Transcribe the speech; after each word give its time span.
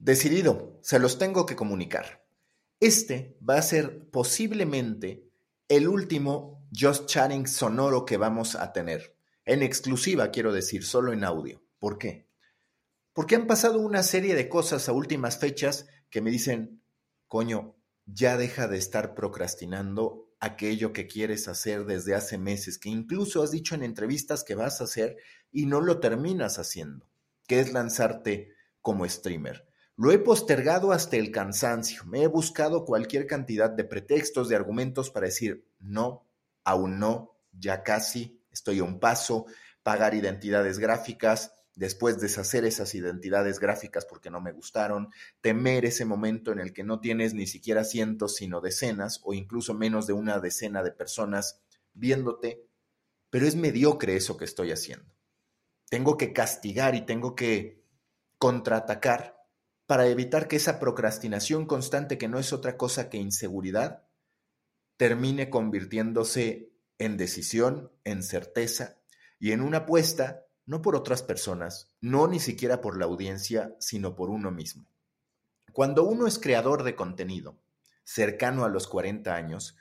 Decidido, 0.00 0.78
se 0.80 0.98
los 0.98 1.18
tengo 1.18 1.44
que 1.44 1.56
comunicar. 1.56 2.24
Este 2.80 3.36
va 3.46 3.58
a 3.58 3.62
ser 3.62 4.08
posiblemente 4.08 5.28
el 5.68 5.86
último 5.88 6.66
Just 6.74 7.04
Chatting 7.04 7.46
sonoro 7.46 8.06
que 8.06 8.16
vamos 8.16 8.54
a 8.54 8.72
tener. 8.72 9.14
En 9.44 9.62
exclusiva, 9.62 10.30
quiero 10.30 10.54
decir, 10.54 10.86
solo 10.86 11.12
en 11.12 11.22
audio. 11.22 11.62
¿Por 11.78 11.98
qué? 11.98 12.26
Porque 13.12 13.34
han 13.34 13.46
pasado 13.46 13.78
una 13.78 14.02
serie 14.02 14.34
de 14.34 14.48
cosas 14.48 14.88
a 14.88 14.92
últimas 14.92 15.36
fechas 15.36 15.86
que 16.08 16.22
me 16.22 16.30
dicen, 16.30 16.82
coño, 17.28 17.76
ya 18.06 18.38
deja 18.38 18.68
de 18.68 18.78
estar 18.78 19.14
procrastinando 19.14 20.32
aquello 20.40 20.94
que 20.94 21.08
quieres 21.08 21.46
hacer 21.46 21.84
desde 21.84 22.14
hace 22.14 22.38
meses, 22.38 22.78
que 22.78 22.88
incluso 22.88 23.42
has 23.42 23.50
dicho 23.50 23.74
en 23.74 23.82
entrevistas 23.82 24.44
que 24.44 24.54
vas 24.54 24.80
a 24.80 24.84
hacer 24.84 25.18
y 25.52 25.66
no 25.66 25.82
lo 25.82 26.00
terminas 26.00 26.58
haciendo, 26.58 27.06
que 27.46 27.60
es 27.60 27.74
lanzarte 27.74 28.54
como 28.80 29.06
streamer. 29.06 29.69
Lo 30.00 30.12
he 30.12 30.18
postergado 30.18 30.92
hasta 30.92 31.18
el 31.18 31.30
cansancio, 31.30 32.06
me 32.06 32.22
he 32.22 32.26
buscado 32.26 32.86
cualquier 32.86 33.26
cantidad 33.26 33.68
de 33.68 33.84
pretextos, 33.84 34.48
de 34.48 34.56
argumentos 34.56 35.10
para 35.10 35.26
decir 35.26 35.68
no, 35.78 36.26
aún 36.64 36.98
no, 36.98 37.36
ya 37.52 37.82
casi, 37.82 38.42
estoy 38.50 38.78
a 38.78 38.84
un 38.84 38.98
paso, 38.98 39.44
pagar 39.82 40.14
identidades 40.14 40.78
gráficas, 40.78 41.52
después 41.74 42.18
deshacer 42.18 42.64
esas 42.64 42.94
identidades 42.94 43.60
gráficas 43.60 44.06
porque 44.06 44.30
no 44.30 44.40
me 44.40 44.52
gustaron, 44.52 45.10
temer 45.42 45.84
ese 45.84 46.06
momento 46.06 46.50
en 46.50 46.60
el 46.60 46.72
que 46.72 46.82
no 46.82 47.00
tienes 47.00 47.34
ni 47.34 47.46
siquiera 47.46 47.84
cientos, 47.84 48.36
sino 48.36 48.62
decenas 48.62 49.20
o 49.22 49.34
incluso 49.34 49.74
menos 49.74 50.06
de 50.06 50.14
una 50.14 50.38
decena 50.40 50.82
de 50.82 50.92
personas 50.92 51.60
viéndote, 51.92 52.64
pero 53.28 53.46
es 53.46 53.54
mediocre 53.54 54.16
eso 54.16 54.38
que 54.38 54.46
estoy 54.46 54.72
haciendo. 54.72 55.14
Tengo 55.90 56.16
que 56.16 56.32
castigar 56.32 56.94
y 56.94 57.02
tengo 57.02 57.34
que 57.34 57.84
contraatacar 58.38 59.39
para 59.90 60.06
evitar 60.06 60.46
que 60.46 60.54
esa 60.54 60.78
procrastinación 60.78 61.66
constante, 61.66 62.16
que 62.16 62.28
no 62.28 62.38
es 62.38 62.52
otra 62.52 62.76
cosa 62.76 63.10
que 63.10 63.16
inseguridad, 63.16 64.04
termine 64.96 65.50
convirtiéndose 65.50 66.70
en 66.98 67.16
decisión, 67.16 67.90
en 68.04 68.22
certeza 68.22 69.00
y 69.40 69.50
en 69.50 69.62
una 69.62 69.78
apuesta, 69.78 70.46
no 70.64 70.80
por 70.80 70.94
otras 70.94 71.24
personas, 71.24 71.90
no 72.00 72.28
ni 72.28 72.38
siquiera 72.38 72.80
por 72.80 72.96
la 72.96 73.06
audiencia, 73.06 73.74
sino 73.80 74.14
por 74.14 74.30
uno 74.30 74.52
mismo. 74.52 74.86
Cuando 75.72 76.04
uno 76.04 76.28
es 76.28 76.38
creador 76.38 76.84
de 76.84 76.94
contenido, 76.94 77.58
cercano 78.04 78.64
a 78.64 78.68
los 78.68 78.86
40 78.86 79.34
años, 79.34 79.76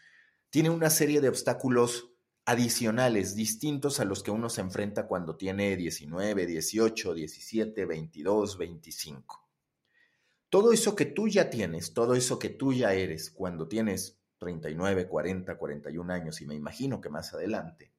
tiene 0.49 0.71
una 0.71 0.89
serie 0.89 1.21
de 1.21 1.29
obstáculos 1.29 2.09
adicionales 2.45 3.35
distintos 3.35 3.99
a 3.99 4.05
los 4.05 4.23
que 4.23 4.31
uno 4.31 4.49
se 4.49 4.61
enfrenta 4.61 5.05
cuando 5.05 5.35
tiene 5.35 5.77
19, 5.77 6.47
18, 6.47 7.13
17, 7.13 7.85
22, 7.85 8.57
25. 8.57 9.48
Todo 10.49 10.73
eso 10.73 10.95
que 10.95 11.05
tú 11.05 11.27
ya 11.27 11.49
tienes, 11.49 11.93
todo 11.93 12.15
eso 12.15 12.39
que 12.39 12.49
tú 12.49 12.73
ya 12.73 12.93
eres 12.93 13.29
cuando 13.29 13.67
tienes 13.67 14.19
39, 14.39 15.07
40, 15.07 15.57
41 15.57 16.13
años 16.13 16.41
y 16.41 16.45
me 16.45 16.55
imagino 16.55 16.99
que 17.01 17.09
más 17.09 17.33
adelante, 17.33 17.93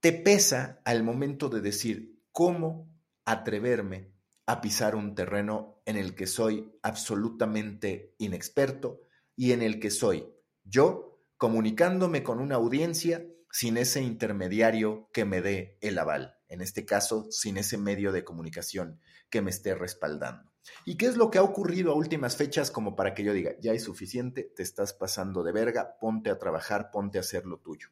te 0.00 0.12
pesa 0.12 0.80
al 0.84 1.02
momento 1.02 1.48
de 1.48 1.60
decir 1.60 2.20
cómo 2.32 2.92
atreverme 3.24 4.12
a 4.46 4.60
pisar 4.60 4.96
un 4.96 5.14
terreno 5.14 5.80
en 5.86 5.96
el 5.96 6.14
que 6.14 6.26
soy 6.26 6.72
absolutamente 6.82 8.14
inexperto 8.18 9.02
y 9.36 9.52
en 9.52 9.62
el 9.62 9.80
que 9.80 9.90
soy 9.90 10.28
yo 10.64 11.22
comunicándome 11.36 12.22
con 12.22 12.40
una 12.40 12.56
audiencia 12.56 13.26
sin 13.50 13.76
ese 13.76 14.02
intermediario 14.02 15.08
que 15.12 15.24
me 15.24 15.40
dé 15.40 15.78
el 15.80 15.98
aval, 15.98 16.38
en 16.48 16.60
este 16.60 16.84
caso 16.84 17.30
sin 17.30 17.56
ese 17.56 17.78
medio 17.78 18.12
de 18.12 18.24
comunicación 18.24 19.00
que 19.30 19.42
me 19.42 19.50
esté 19.50 19.74
respaldando. 19.74 20.53
¿Y 20.84 20.96
qué 20.96 21.06
es 21.06 21.16
lo 21.16 21.30
que 21.30 21.38
ha 21.38 21.42
ocurrido 21.42 21.92
a 21.92 21.96
últimas 21.96 22.36
fechas 22.36 22.70
como 22.70 22.96
para 22.96 23.14
que 23.14 23.24
yo 23.24 23.32
diga, 23.32 23.52
ya 23.60 23.72
es 23.72 23.84
suficiente, 23.84 24.52
te 24.56 24.62
estás 24.62 24.92
pasando 24.92 25.42
de 25.42 25.52
verga, 25.52 25.98
ponte 26.00 26.30
a 26.30 26.38
trabajar, 26.38 26.90
ponte 26.90 27.18
a 27.18 27.22
hacer 27.22 27.46
lo 27.46 27.58
tuyo? 27.58 27.88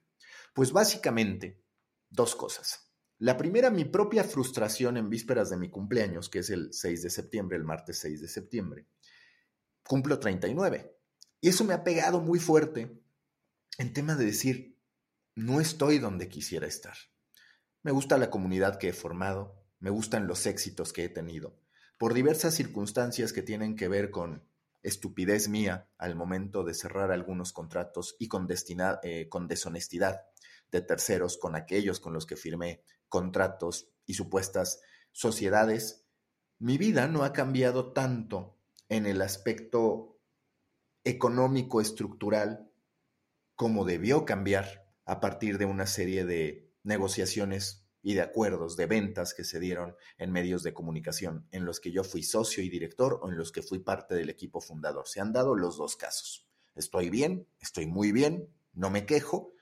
Pues 0.55 0.73
básicamente, 0.73 1.63
dos 2.11 2.35
cosas. 2.35 2.93
La 3.19 3.37
primera, 3.37 3.71
mi 3.71 3.85
propia 3.85 4.25
frustración 4.25 4.97
en 4.97 5.09
vísperas 5.09 5.51
de 5.51 5.57
mi 5.57 5.71
cumpleaños, 5.71 6.29
que 6.29 6.41
es 6.41 6.51
el 6.51 6.73
6 6.73 7.03
de 7.03 7.11
septiembre, 7.11 7.57
el 7.57 7.65
martes 7.65 7.99
6 7.99 8.21
de 8.21 8.29
septiembre. 8.29 8.87
Cumplo 9.85 10.19
39. 10.19 10.97
Y 11.41 11.49
eso 11.49 11.65
me 11.65 11.75
ha 11.75 11.85
pegado 11.85 12.21
muy 12.21 12.39
fuerte 12.39 13.01
en 13.79 13.93
tema 13.93 14.17
de 14.17 14.27
decir, 14.27 14.79
no 15.35 15.61
estoy 15.61 15.99
donde 15.99 16.29
quisiera 16.29 16.67
estar. 16.67 16.97
Me 17.83 17.93
gusta 17.93 18.19
la 18.19 18.31
comunidad 18.31 18.79
que 18.79 18.89
he 18.89 18.93
formado, 18.93 19.65
me 19.79 19.91
gustan 19.91 20.27
los 20.27 20.47
éxitos 20.47 20.93
que 20.93 21.05
he 21.05 21.09
tenido, 21.09 21.62
por 22.03 22.15
diversas 22.15 22.55
circunstancias 22.55 23.33
que 23.33 23.43
tienen 23.43 23.77
que 23.77 23.87
ver 23.87 24.11
con 24.11 24.43
estupidez 24.83 25.49
mía 25.49 25.89
al 25.99 26.17
momento 26.17 26.65
de 26.65 26.75
cerrar 26.75 27.13
algunos 27.13 27.53
contratos 27.53 28.17
y 28.19 28.27
con, 28.27 28.49
eh, 29.05 29.29
con 29.29 29.47
deshonestidad 29.47 30.23
de 30.73 30.81
terceros, 30.81 31.39
con 31.39 31.55
aquellos 31.55 32.01
con 32.01 32.13
los 32.13 32.27
que 32.27 32.35
firmé 32.35 32.83
contratos 33.09 33.89
y 34.05 34.15
supuestas 34.15 34.81
sociedades, 35.13 36.05
mi 36.59 36.77
vida 36.77 37.07
no 37.07 37.23
ha 37.23 37.33
cambiado 37.33 37.93
tanto 37.93 38.59
en 38.89 39.07
el 39.07 39.23
aspecto 39.23 40.19
económico 41.05 41.81
estructural 41.81 42.69
como 43.55 43.85
debió 43.85 44.25
cambiar 44.25 44.93
a 45.05 45.21
partir 45.21 45.57
de 45.57 45.67
una 45.67 45.87
serie 45.87 46.25
de 46.25 46.75
negociaciones 46.83 47.82
y 48.03 48.15
de 48.15 48.21
acuerdos 48.21 48.77
de 48.77 48.87
ventas 48.87 49.33
que 49.35 49.45
se 49.45 49.61
dieron 49.61 49.95
en 50.19 50.33
medios 50.33 50.63
de 50.63 50.75
comunicación, 50.75 51.47
en 51.53 51.65
los 51.65 51.81
que 51.81 51.93
yo 51.93 52.05
fui 52.05 52.23
socio 52.23 52.63
y 52.63 52.69
director 52.69 53.21
o 53.23 53.31
en 53.31 53.39
los 53.39 53.53
que 53.53 53.63
fui 53.63 53.79
parte 53.79 54.15
del 54.15 54.31
equipo 54.31 54.61
fundador. 54.61 55.07
Se 55.07 55.21
han 55.21 55.33
dado 55.33 55.55
los 55.55 55.77
dos 55.77 55.97
casos. 55.97 56.49
Estoy 56.75 57.11
bien, 57.11 57.47
estoy 57.61 57.87
muy 57.87 58.13
bien, 58.13 58.49
no 58.73 58.91
me 58.91 59.07
quejo, 59.07 59.53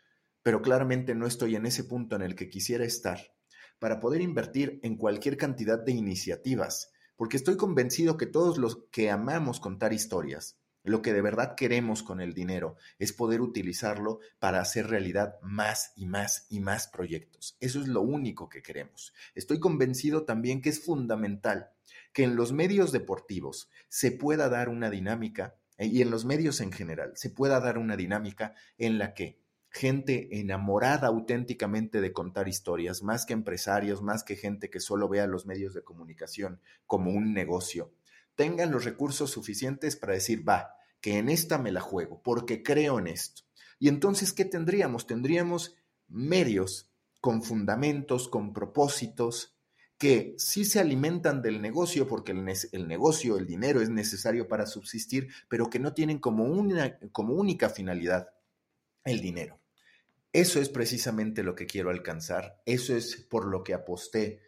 pero 0.43 0.63
claramente 0.63 1.15
no 1.15 1.27
estoy 1.27 1.57
en 1.57 1.67
ese 1.67 1.85
punto 1.85 2.17
en 2.17 2.23
el 2.23 2.35
que 2.35 2.49
quisiera 2.49 2.85
estar 2.85 3.35
para 3.79 3.99
poder 3.99 4.21
invertir 4.21 4.79
en 4.83 4.97
cualquier 4.97 5.37
cantidad 5.37 5.79
de 5.79 5.93
iniciativas, 5.93 6.93
porque 7.17 7.37
estoy 7.37 7.57
convencido 7.57 8.17
que 8.17 8.27
todos 8.27 8.59
los 8.59 8.85
que 8.91 9.11
amamos 9.11 9.59
contar 9.59 9.93
historias, 9.93 10.60
lo 10.83 11.03
que 11.03 11.13
de 11.13 11.23
verdad 11.23 11.55
queremos 11.55 12.03
con 12.03 12.21
el 12.21 12.33
dinero 12.33 12.77
es 12.99 13.13
poder 13.13 13.41
utilizarlo 13.41 14.21
para 14.39 14.61
hacer 14.61 14.89
realidad 14.89 15.37
más 15.43 15.93
y 15.97 16.07
más 16.07 16.47
y 16.49 16.61
más 16.61 16.89
proyectos. 16.89 17.57
Eso 17.61 17.81
es 17.81 17.89
lo 17.89 18.01
único 18.01 18.49
que 18.49 18.63
queremos. 18.63 19.13
Estoy 19.35 19.61
convencido 19.61 20.25
también 20.25 20.63
que 20.63 20.71
es 20.71 20.85
fundamental 20.85 21.71
que 22.13 22.25
en 22.25 22.37
los 22.37 22.53
medios 22.53 22.93
deportivos 22.93 23.71
se 23.89 24.11
pueda 24.11 24.49
dar 24.49 24.69
una 24.69 24.91
dinámica, 24.91 25.57
eh, 25.79 25.87
y 25.87 26.03
en 26.03 26.11
los 26.11 26.25
medios 26.25 26.61
en 26.61 26.73
general, 26.73 27.13
se 27.15 27.31
pueda 27.31 27.61
dar 27.61 27.79
una 27.79 27.97
dinámica 27.97 28.55
en 28.79 28.99
la 28.99 29.15
que 29.15 29.41
gente 29.71 30.41
enamorada 30.41 31.07
auténticamente 31.07 32.01
de 32.01 32.13
contar 32.13 32.49
historias, 32.49 33.03
más 33.03 33.25
que 33.25 33.33
empresarios, 33.33 34.03
más 34.03 34.25
que 34.25 34.35
gente 34.35 34.69
que 34.69 34.81
solo 34.81 35.09
vea 35.09 35.29
los 35.29 35.47
medios 35.47 35.75
de 35.75 35.85
comunicación 35.85 36.61
como 36.87 37.13
un 37.13 37.33
negocio, 37.33 37.93
tengan 38.41 38.71
los 38.71 38.87
recursos 38.87 39.31
suficientes 39.31 39.97
para 39.97 40.15
decir, 40.15 40.49
va, 40.49 40.75
que 41.03 41.19
en 41.19 41.29
esta 41.29 41.59
me 41.59 41.73
la 41.73 41.83
juego, 41.83 42.23
porque 42.23 42.63
creo 42.63 42.99
en 42.99 43.07
esto. 43.07 43.43
Y 43.79 43.89
entonces, 43.89 44.33
¿qué 44.33 44.47
tendríamos? 44.47 45.07
Tendríamos 45.07 45.77
medios 46.09 46.91
con 47.21 47.43
fundamentos, 47.43 48.31
con 48.31 48.55
propósitos, 48.55 49.59
que 49.99 50.37
sí 50.39 50.65
se 50.65 50.81
alimentan 50.81 51.43
del 51.43 51.61
negocio, 51.61 52.09
porque 52.09 52.33
el, 52.33 52.89
negocio, 52.89 53.37
el 53.37 53.47
dinero 53.47 53.83
es 53.83 53.91
necesario 53.91 54.49
para 54.49 54.65
subsistir, 54.65 55.29
pero 55.51 55.69
que 55.69 55.79
no 55.79 55.93
tienen 55.93 56.19
como, 56.19 56.45
una, 56.45 56.99
como 57.13 57.35
única 57.35 57.69
finalidad 57.69 58.31
el 59.05 59.21
dinero. 59.21 59.61
Eso 60.33 60.63
es 60.63 60.71
precisamente 60.71 61.43
lo 61.43 61.55
que 61.55 61.67
quiero 61.67 61.91
alcanzar, 61.91 62.63
eso 62.65 62.97
es 62.97 63.17
por 63.17 63.45
lo 63.45 63.63
que 63.63 63.75
aposté 63.75 64.41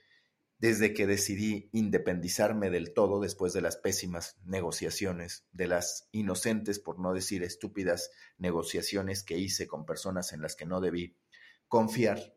desde 0.63 0.95
que 0.95 1.09
decidí 1.09 1.69
independizarme 1.73 2.71
del 2.71 2.95
todo 2.95 3.21
después 3.21 3.53
de 3.53 3.61
las 3.61 3.77
pésimas 3.77 4.37
negociaciones, 4.45 5.45
de 5.51 5.67
las 5.67 6.09
inocentes, 6.13 6.79
por 6.79 7.01
no 7.01 7.13
decir 7.13 7.43
estúpidas, 7.43 8.13
negociaciones 8.39 9.25
que 9.25 9.37
hice 9.37 9.67
con 9.67 9.85
personas 9.85 10.33
en 10.33 10.41
las 10.41 10.55
que 10.55 10.65
no 10.65 10.81
debí 10.81 11.17
confiar. 11.67 12.37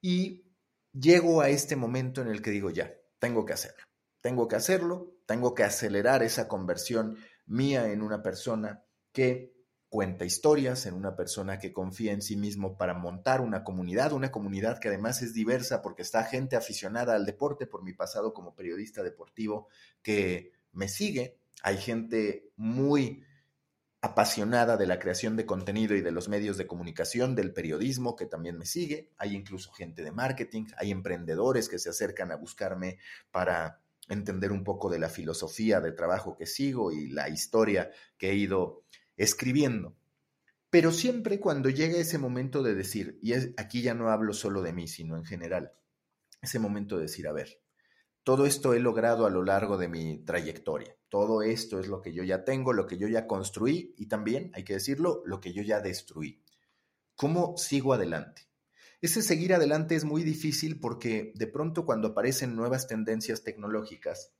Y 0.00 0.44
llego 0.92 1.40
a 1.40 1.48
este 1.48 1.74
momento 1.74 2.22
en 2.22 2.28
el 2.28 2.40
que 2.40 2.52
digo, 2.52 2.70
ya, 2.70 2.94
tengo 3.18 3.44
que 3.44 3.54
hacerlo, 3.54 3.82
tengo 4.20 4.46
que 4.46 4.54
hacerlo, 4.54 5.16
tengo 5.26 5.52
que 5.52 5.64
acelerar 5.64 6.22
esa 6.22 6.46
conversión 6.46 7.18
mía 7.46 7.90
en 7.90 8.00
una 8.00 8.22
persona 8.22 8.84
que 9.10 9.55
cuenta 9.96 10.26
historias, 10.26 10.84
en 10.84 10.92
una 10.92 11.16
persona 11.16 11.58
que 11.58 11.72
confía 11.72 12.12
en 12.12 12.20
sí 12.20 12.36
mismo 12.36 12.76
para 12.76 12.92
montar 12.92 13.40
una 13.40 13.64
comunidad, 13.64 14.12
una 14.12 14.30
comunidad 14.30 14.78
que 14.78 14.88
además 14.88 15.22
es 15.22 15.32
diversa 15.32 15.80
porque 15.80 16.02
está 16.02 16.22
gente 16.24 16.54
aficionada 16.54 17.14
al 17.14 17.24
deporte 17.24 17.66
por 17.66 17.82
mi 17.82 17.94
pasado 17.94 18.34
como 18.34 18.54
periodista 18.54 19.02
deportivo 19.02 19.68
que 20.02 20.52
me 20.72 20.88
sigue, 20.88 21.38
hay 21.62 21.78
gente 21.78 22.50
muy 22.56 23.24
apasionada 24.02 24.76
de 24.76 24.86
la 24.86 24.98
creación 24.98 25.34
de 25.34 25.46
contenido 25.46 25.94
y 25.96 26.02
de 26.02 26.12
los 26.12 26.28
medios 26.28 26.58
de 26.58 26.66
comunicación, 26.66 27.34
del 27.34 27.54
periodismo 27.54 28.16
que 28.16 28.26
también 28.26 28.58
me 28.58 28.66
sigue, 28.66 29.14
hay 29.16 29.34
incluso 29.34 29.72
gente 29.72 30.02
de 30.02 30.12
marketing, 30.12 30.66
hay 30.76 30.90
emprendedores 30.90 31.70
que 31.70 31.78
se 31.78 31.88
acercan 31.88 32.32
a 32.32 32.36
buscarme 32.36 32.98
para 33.30 33.80
entender 34.08 34.52
un 34.52 34.62
poco 34.62 34.88
de 34.88 34.98
la 34.98 35.08
filosofía 35.08 35.80
de 35.80 35.92
trabajo 35.92 36.36
que 36.36 36.46
sigo 36.46 36.92
y 36.92 37.08
la 37.08 37.28
historia 37.28 37.90
que 38.16 38.30
he 38.30 38.34
ido 38.34 38.84
escribiendo. 39.16 39.96
Pero 40.70 40.92
siempre 40.92 41.40
cuando 41.40 41.70
llega 41.70 41.98
ese 41.98 42.18
momento 42.18 42.62
de 42.62 42.74
decir, 42.74 43.18
y 43.22 43.32
aquí 43.56 43.82
ya 43.82 43.94
no 43.94 44.10
hablo 44.10 44.32
solo 44.32 44.62
de 44.62 44.72
mí, 44.72 44.88
sino 44.88 45.16
en 45.16 45.24
general, 45.24 45.72
ese 46.42 46.58
momento 46.58 46.96
de 46.96 47.02
decir, 47.02 47.28
a 47.28 47.32
ver, 47.32 47.60
todo 48.24 48.44
esto 48.44 48.74
he 48.74 48.80
logrado 48.80 49.24
a 49.26 49.30
lo 49.30 49.44
largo 49.44 49.78
de 49.78 49.88
mi 49.88 50.18
trayectoria, 50.24 50.96
todo 51.08 51.42
esto 51.42 51.78
es 51.78 51.86
lo 51.86 52.02
que 52.02 52.12
yo 52.12 52.24
ya 52.24 52.44
tengo, 52.44 52.72
lo 52.72 52.86
que 52.86 52.98
yo 52.98 53.06
ya 53.08 53.26
construí 53.26 53.94
y 53.96 54.06
también, 54.06 54.50
hay 54.54 54.64
que 54.64 54.74
decirlo, 54.74 55.22
lo 55.24 55.40
que 55.40 55.52
yo 55.52 55.62
ya 55.62 55.80
destruí. 55.80 56.42
¿Cómo 57.14 57.56
sigo 57.56 57.94
adelante? 57.94 58.42
Ese 59.00 59.22
seguir 59.22 59.54
adelante 59.54 59.94
es 59.94 60.04
muy 60.04 60.24
difícil 60.24 60.80
porque 60.80 61.32
de 61.36 61.46
pronto 61.46 61.86
cuando 61.86 62.08
aparecen 62.08 62.56
nuevas 62.56 62.86
tendencias 62.88 63.44
tecnológicas, 63.44 64.32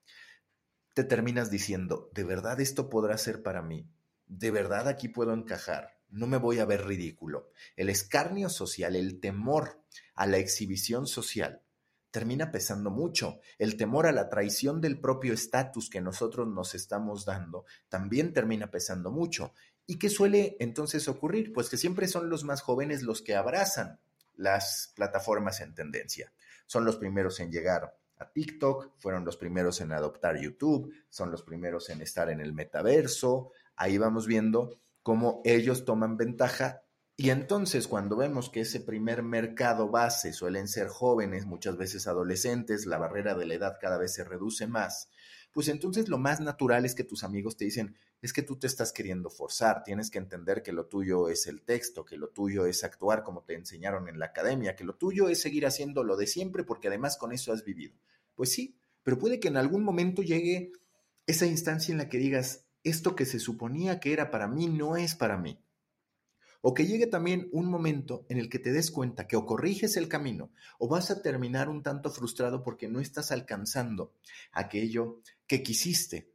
te 0.93 1.05
terminas 1.05 1.51
diciendo, 1.51 2.11
¿de 2.15 2.25
verdad 2.25 2.61
esto 2.61 2.89
podrá 2.89 3.17
ser 3.19 3.43
para 3.43 3.63
mí? 3.63 3.89
¿De 4.27 4.51
verdad 4.51 4.89
aquí 4.89 5.09
puedo 5.09 5.33
encajar? 5.33 5.97
no 6.11 6.27
me 6.27 6.39
voy 6.39 6.59
a 6.59 6.65
ver 6.65 6.87
ridículo. 6.87 7.51
El 7.77 7.89
escarnio 7.89 8.49
social, 8.49 8.97
el 8.97 9.21
temor 9.21 9.83
a 10.15 10.27
la 10.27 10.39
exhibición 10.39 11.07
social, 11.07 11.63
termina 12.11 12.51
pesando 12.51 12.91
mucho. 12.91 13.41
El 13.59 13.77
temor 13.77 14.07
a 14.07 14.13
la 14.13 14.29
traición 14.29 14.81
del 14.81 15.01
propio 15.01 15.35
estatus 15.35 15.91
que 15.91 16.01
nosotros 16.01 16.49
nos 16.49 16.75
estamos 16.75 17.25
dando 17.25 17.65
también 17.89 18.33
termina 18.33 18.71
pesando 18.71 19.11
mucho. 19.11 19.53
¿Y 19.87 19.99
qué 19.99 20.09
suele 20.09 20.57
entonces 20.59 21.07
ocurrir? 21.09 21.53
Pues 21.53 21.69
que 21.69 21.77
siempre 21.77 22.09
son 22.09 22.31
los 22.31 22.45
más 22.45 22.63
jóvenes 22.63 23.03
los 23.03 23.23
que 23.23 23.37
abrazan 23.37 24.01
las 24.37 24.93
plataformas 24.95 25.61
en 25.61 25.75
tendencia. 25.75 26.33
Son 26.67 26.85
los 26.85 26.97
primeros 26.97 27.39
en 27.41 27.53
llegar 27.53 27.97
a 28.19 28.33
TikTok, 28.33 28.93
fueron 28.99 29.25
los 29.25 29.37
primeros 29.37 29.81
en 29.81 29.93
adoptar 29.93 30.41
YouTube, 30.41 30.93
son 31.11 31.31
los 31.31 31.43
primeros 31.43 31.91
en 31.91 32.01
estar 32.01 32.31
en 32.31 32.41
el 32.41 32.53
metaverso. 32.53 33.53
Ahí 33.77 33.99
vamos 33.99 34.27
viendo 34.27 34.81
cómo 35.03 35.41
ellos 35.45 35.85
toman 35.85 36.17
ventaja 36.17 36.83
y 37.19 37.31
entonces 37.31 37.89
cuando 37.89 38.15
vemos 38.15 38.51
que 38.51 38.61
ese 38.61 38.79
primer 38.81 39.23
mercado 39.23 39.89
base 39.89 40.35
suelen 40.35 40.69
ser 40.69 40.89
jóvenes, 40.89 41.47
muchas 41.47 41.79
veces 41.79 42.07
adolescentes, 42.07 42.85
la 42.85 42.99
barrera 42.99 43.35
de 43.35 43.47
la 43.47 43.55
edad 43.55 43.79
cada 43.81 43.97
vez 43.97 44.13
se 44.13 44.23
reduce 44.23 44.67
más, 44.67 45.09
pues 45.51 45.69
entonces 45.69 46.11
lo 46.11 46.19
más 46.19 46.41
natural 46.41 46.85
es 46.85 46.95
que 46.95 47.05
tus 47.05 47.25
amigos 47.25 47.57
te 47.57 47.65
dicen, 47.65 47.97
es 48.21 48.35
que 48.35 48.43
tú 48.43 48.59
te 48.59 48.67
estás 48.67 48.93
queriendo 48.93 49.31
forzar, 49.31 49.83
tienes 49.83 50.11
que 50.11 50.19
entender 50.19 50.63
que 50.63 50.73
lo 50.73 50.89
tuyo 50.89 51.31
es 51.31 51.47
el 51.47 51.63
texto, 51.63 52.05
que 52.05 52.19
lo 52.19 52.29
tuyo 52.29 52.67
es 52.67 52.85
actuar 52.85 53.23
como 53.23 53.45
te 53.45 53.55
enseñaron 53.55 54.11
en 54.11 54.19
la 54.19 54.27
academia, 54.27 54.77
que 54.77 54.85
lo 54.85 54.97
tuyo 54.97 55.31
es 55.31 55.41
seguir 55.41 55.65
haciendo 55.65 56.05
lo 56.05 56.19
de 56.19 56.27
siempre 56.27 56.65
porque 56.65 56.89
además 56.89 57.17
con 57.17 57.33
eso 57.33 57.51
has 57.51 57.65
vivido. 57.65 57.95
Pues 58.35 58.53
sí, 58.53 58.77
pero 59.03 59.19
puede 59.19 59.41
que 59.41 59.49
en 59.49 59.57
algún 59.57 59.83
momento 59.83 60.21
llegue 60.21 60.73
esa 61.27 61.47
instancia 61.47 61.93
en 61.93 61.99
la 61.99 62.11
que 62.11 62.19
digas, 62.19 62.66
esto 62.87 63.17
que 63.17 63.27
se 63.27 63.41
suponía 63.41 63.99
que 63.99 64.13
era 64.13 64.31
para 64.31 64.47
mí 64.47 64.69
no 64.69 64.97
es 64.97 65.17
para 65.17 65.37
mí. 65.37 65.61
O 66.63 66.73
que 66.73 66.87
llegue 66.87 67.07
también 67.07 67.49
un 67.53 67.67
momento 67.67 68.25
en 68.29 68.39
el 68.39 68.49
que 68.49 68.59
te 68.59 68.73
des 68.73 68.91
cuenta 68.91 69.27
que 69.27 69.37
o 69.37 69.45
corriges 69.45 69.97
el 69.97 70.09
camino 70.09 70.51
o 70.79 70.89
vas 70.89 71.11
a 71.11 71.21
terminar 71.21 71.69
un 71.69 71.83
tanto 71.83 72.11
frustrado 72.11 72.63
porque 72.63 72.89
no 72.89 73.01
estás 73.01 73.33
alcanzando 73.33 74.15
aquello 74.53 75.21
que 75.47 75.63
quisiste. 75.63 76.33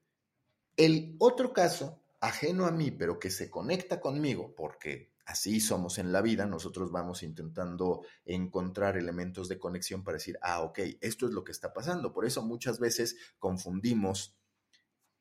El 0.77 1.15
otro 1.19 1.53
caso, 1.53 2.01
ajeno 2.19 2.65
a 2.65 2.71
mí, 2.71 2.91
pero 2.91 3.19
que 3.19 3.29
se 3.29 3.49
conecta 3.49 3.99
conmigo, 3.99 4.53
porque 4.55 5.11
así 5.25 5.59
somos 5.59 5.97
en 5.99 6.11
la 6.11 6.21
vida, 6.21 6.45
nosotros 6.45 6.91
vamos 6.91 7.23
intentando 7.23 8.03
encontrar 8.25 8.97
elementos 8.97 9.47
de 9.47 9.59
conexión 9.59 10.03
para 10.03 10.17
decir, 10.17 10.37
ah, 10.41 10.61
ok, 10.61 10.79
esto 11.01 11.27
es 11.27 11.33
lo 11.33 11.43
que 11.43 11.51
está 11.51 11.73
pasando. 11.73 12.13
Por 12.13 12.25
eso 12.25 12.41
muchas 12.41 12.79
veces 12.79 13.15
confundimos 13.37 14.37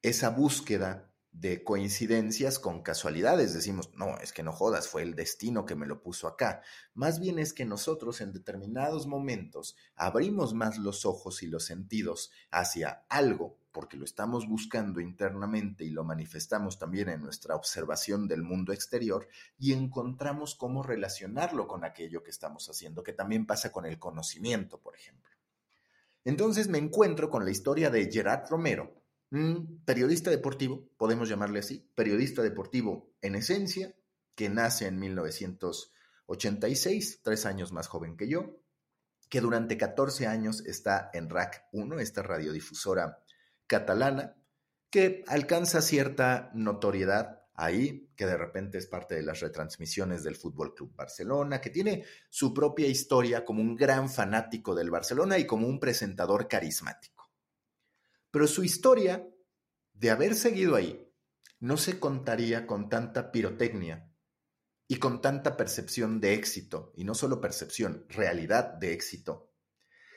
esa 0.02 0.30
búsqueda 0.30 1.09
de 1.32 1.62
coincidencias 1.62 2.58
con 2.58 2.82
casualidades. 2.82 3.54
Decimos, 3.54 3.90
no, 3.94 4.18
es 4.18 4.32
que 4.32 4.42
no 4.42 4.52
jodas, 4.52 4.88
fue 4.88 5.02
el 5.02 5.14
destino 5.14 5.64
que 5.64 5.76
me 5.76 5.86
lo 5.86 6.02
puso 6.02 6.26
acá. 6.26 6.62
Más 6.94 7.20
bien 7.20 7.38
es 7.38 7.52
que 7.52 7.64
nosotros 7.64 8.20
en 8.20 8.32
determinados 8.32 9.06
momentos 9.06 9.76
abrimos 9.94 10.54
más 10.54 10.78
los 10.78 11.06
ojos 11.06 11.42
y 11.42 11.46
los 11.46 11.64
sentidos 11.64 12.30
hacia 12.50 13.04
algo, 13.08 13.58
porque 13.72 13.96
lo 13.96 14.04
estamos 14.04 14.48
buscando 14.48 15.00
internamente 15.00 15.84
y 15.84 15.90
lo 15.90 16.02
manifestamos 16.02 16.78
también 16.78 17.08
en 17.08 17.22
nuestra 17.22 17.54
observación 17.54 18.26
del 18.26 18.42
mundo 18.42 18.72
exterior, 18.72 19.28
y 19.58 19.72
encontramos 19.72 20.56
cómo 20.56 20.82
relacionarlo 20.82 21.68
con 21.68 21.84
aquello 21.84 22.22
que 22.22 22.30
estamos 22.30 22.68
haciendo, 22.68 23.04
que 23.04 23.12
también 23.12 23.46
pasa 23.46 23.70
con 23.70 23.86
el 23.86 23.98
conocimiento, 23.98 24.80
por 24.80 24.96
ejemplo. 24.96 25.30
Entonces 26.24 26.68
me 26.68 26.78
encuentro 26.78 27.30
con 27.30 27.44
la 27.44 27.50
historia 27.50 27.88
de 27.88 28.10
Gerard 28.10 28.48
Romero, 28.50 28.99
un 29.30 29.82
periodista 29.84 30.30
deportivo, 30.30 30.88
podemos 30.96 31.28
llamarle 31.28 31.58
así, 31.60 31.88
periodista 31.94 32.42
deportivo 32.42 33.12
en 33.22 33.36
esencia, 33.36 33.94
que 34.34 34.48
nace 34.48 34.86
en 34.86 34.98
1986, 34.98 37.20
tres 37.22 37.46
años 37.46 37.70
más 37.72 37.86
joven 37.86 38.16
que 38.16 38.28
yo, 38.28 38.58
que 39.28 39.40
durante 39.40 39.78
14 39.78 40.26
años 40.26 40.66
está 40.66 41.10
en 41.12 41.30
RAC 41.30 41.68
1, 41.72 42.00
esta 42.00 42.22
radiodifusora 42.22 43.22
catalana, 43.66 44.34
que 44.90 45.22
alcanza 45.28 45.82
cierta 45.82 46.50
notoriedad 46.52 47.44
ahí, 47.54 48.10
que 48.16 48.26
de 48.26 48.36
repente 48.36 48.78
es 48.78 48.86
parte 48.86 49.14
de 49.14 49.22
las 49.22 49.38
retransmisiones 49.40 50.24
del 50.24 50.34
Fútbol 50.34 50.74
Club 50.74 50.92
Barcelona, 50.96 51.60
que 51.60 51.70
tiene 51.70 52.04
su 52.28 52.52
propia 52.52 52.88
historia 52.88 53.44
como 53.44 53.60
un 53.60 53.76
gran 53.76 54.10
fanático 54.10 54.74
del 54.74 54.90
Barcelona 54.90 55.38
y 55.38 55.46
como 55.46 55.68
un 55.68 55.78
presentador 55.78 56.48
carismático. 56.48 57.19
Pero 58.30 58.46
su 58.46 58.62
historia 58.62 59.26
de 59.92 60.10
haber 60.10 60.34
seguido 60.34 60.76
ahí 60.76 61.06
no 61.58 61.76
se 61.76 62.00
contaría 62.00 62.66
con 62.66 62.88
tanta 62.88 63.32
pirotecnia 63.32 64.10
y 64.88 64.96
con 64.96 65.20
tanta 65.20 65.56
percepción 65.56 66.20
de 66.20 66.34
éxito, 66.34 66.92
y 66.96 67.04
no 67.04 67.14
solo 67.14 67.40
percepción, 67.40 68.06
realidad 68.08 68.74
de 68.74 68.92
éxito, 68.92 69.52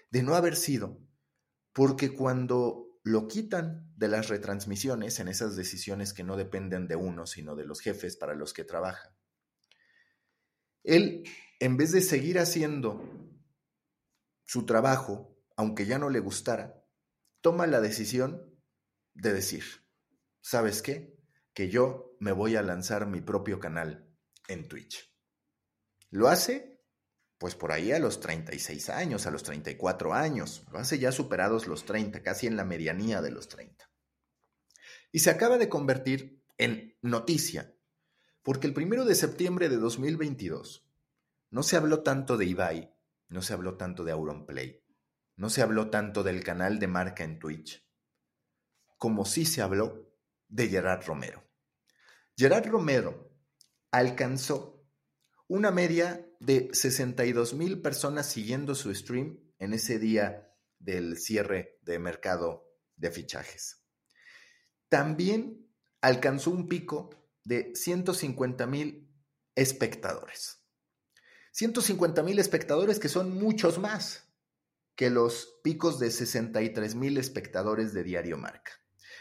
de 0.10 0.24
no 0.24 0.36
haber 0.36 0.56
sido, 0.56 1.00
porque 1.74 2.14
cuando 2.14 3.00
lo 3.04 3.28
quitan 3.28 3.94
de 3.98 4.08
las 4.08 4.30
retransmisiones 4.30 5.20
en 5.20 5.28
esas 5.28 5.56
decisiones 5.56 6.14
que 6.14 6.24
no 6.24 6.38
dependen 6.38 6.88
de 6.88 6.96
uno, 6.96 7.28
sino 7.28 7.56
de 7.56 7.66
los 7.66 7.82
jefes 7.82 8.16
para 8.16 8.34
los 8.34 8.54
que 8.54 8.64
trabaja, 8.64 9.16
él, 10.84 11.24
en 11.60 11.78
vez 11.78 11.92
de 11.92 12.02
seguir 12.02 12.40
haciendo 12.40 13.02
su 14.46 14.66
trabajo, 14.66 15.38
aunque 15.56 15.86
ya 15.86 16.00
no 16.00 16.10
le 16.10 16.20
gustara, 16.20 16.83
toma 17.44 17.68
la 17.68 17.82
decisión 17.82 18.58
de 19.14 19.34
decir, 19.34 19.66
¿sabes 20.42 20.82
qué? 20.82 21.20
Que 21.54 21.70
yo 21.70 22.16
me 22.22 22.32
voy 22.32 22.56
a 22.56 22.64
lanzar 22.64 23.06
mi 23.06 23.20
propio 23.20 23.60
canal 23.60 24.10
en 24.48 24.70
Twitch. 24.70 25.14
Lo 26.10 26.30
hace, 26.30 26.82
pues 27.38 27.56
por 27.56 27.74
ahí 27.74 27.92
a 27.92 28.00
los 28.00 28.22
36 28.22 28.90
años, 28.90 29.28
a 29.28 29.32
los 29.32 29.44
34 29.44 30.14
años, 30.14 30.64
lo 30.72 30.80
hace 30.80 31.00
ya 31.00 31.12
superados 31.12 31.68
los 31.68 31.86
30, 31.86 32.24
casi 32.24 32.48
en 32.48 32.56
la 32.56 32.64
medianía 32.64 33.22
de 33.22 33.32
los 33.32 33.50
30. 33.50 33.92
Y 35.12 35.20
se 35.20 35.30
acaba 35.30 35.58
de 35.58 35.68
convertir 35.68 36.42
en 36.58 36.98
noticia, 37.02 37.76
porque 38.42 38.68
el 38.68 38.74
primero 38.74 39.04
de 39.04 39.16
septiembre 39.16 39.68
de 39.68 39.78
2022 39.78 40.90
no 41.50 41.62
se 41.62 41.76
habló 41.76 42.04
tanto 42.04 42.38
de 42.38 42.46
Ibai, 42.46 42.96
no 43.28 43.42
se 43.42 43.52
habló 43.52 43.76
tanto 43.76 44.06
de 44.06 44.14
Auronplay, 44.14 44.83
no 45.36 45.50
se 45.50 45.62
habló 45.62 45.90
tanto 45.90 46.24
del 46.24 46.44
canal 46.44 46.80
de 46.80 46.88
marca 46.88 47.24
en 47.24 47.40
Twitch, 47.40 47.88
como 48.98 49.26
sí 49.26 49.46
se 49.46 49.62
habló 49.62 50.14
de 50.48 50.68
Gerard 50.70 51.06
Romero. 51.06 51.44
Gerard 52.38 52.68
Romero 52.68 53.32
alcanzó 53.92 54.88
una 55.48 55.72
media 55.72 56.26
de 56.40 56.70
62 56.74 57.54
mil 57.54 57.82
personas 57.82 58.28
siguiendo 58.28 58.76
su 58.76 58.94
stream 58.94 59.40
en 59.60 59.74
ese 59.74 60.00
día 60.00 60.52
del 60.80 61.18
cierre 61.18 61.80
de 61.82 62.00
mercado 62.00 62.68
de 62.96 63.12
fichajes. 63.12 63.86
También 64.90 65.70
alcanzó 66.02 66.52
un 66.52 66.68
pico 66.68 67.10
de 67.44 67.76
150 67.76 68.68
mil 68.68 69.12
espectadores. 69.56 70.64
150 71.52 72.24
mil 72.24 72.40
espectadores 72.40 73.00
que 73.00 73.10
son 73.10 73.36
muchos 73.38 73.78
más 73.80 74.23
que 74.96 75.10
los 75.10 75.60
picos 75.64 76.00
de 76.00 76.12
63 76.12 76.96
mil 76.96 77.18
espectadores 77.18 77.94
de 77.94 78.04
Diario 78.04 78.38
Marca. 78.38 78.74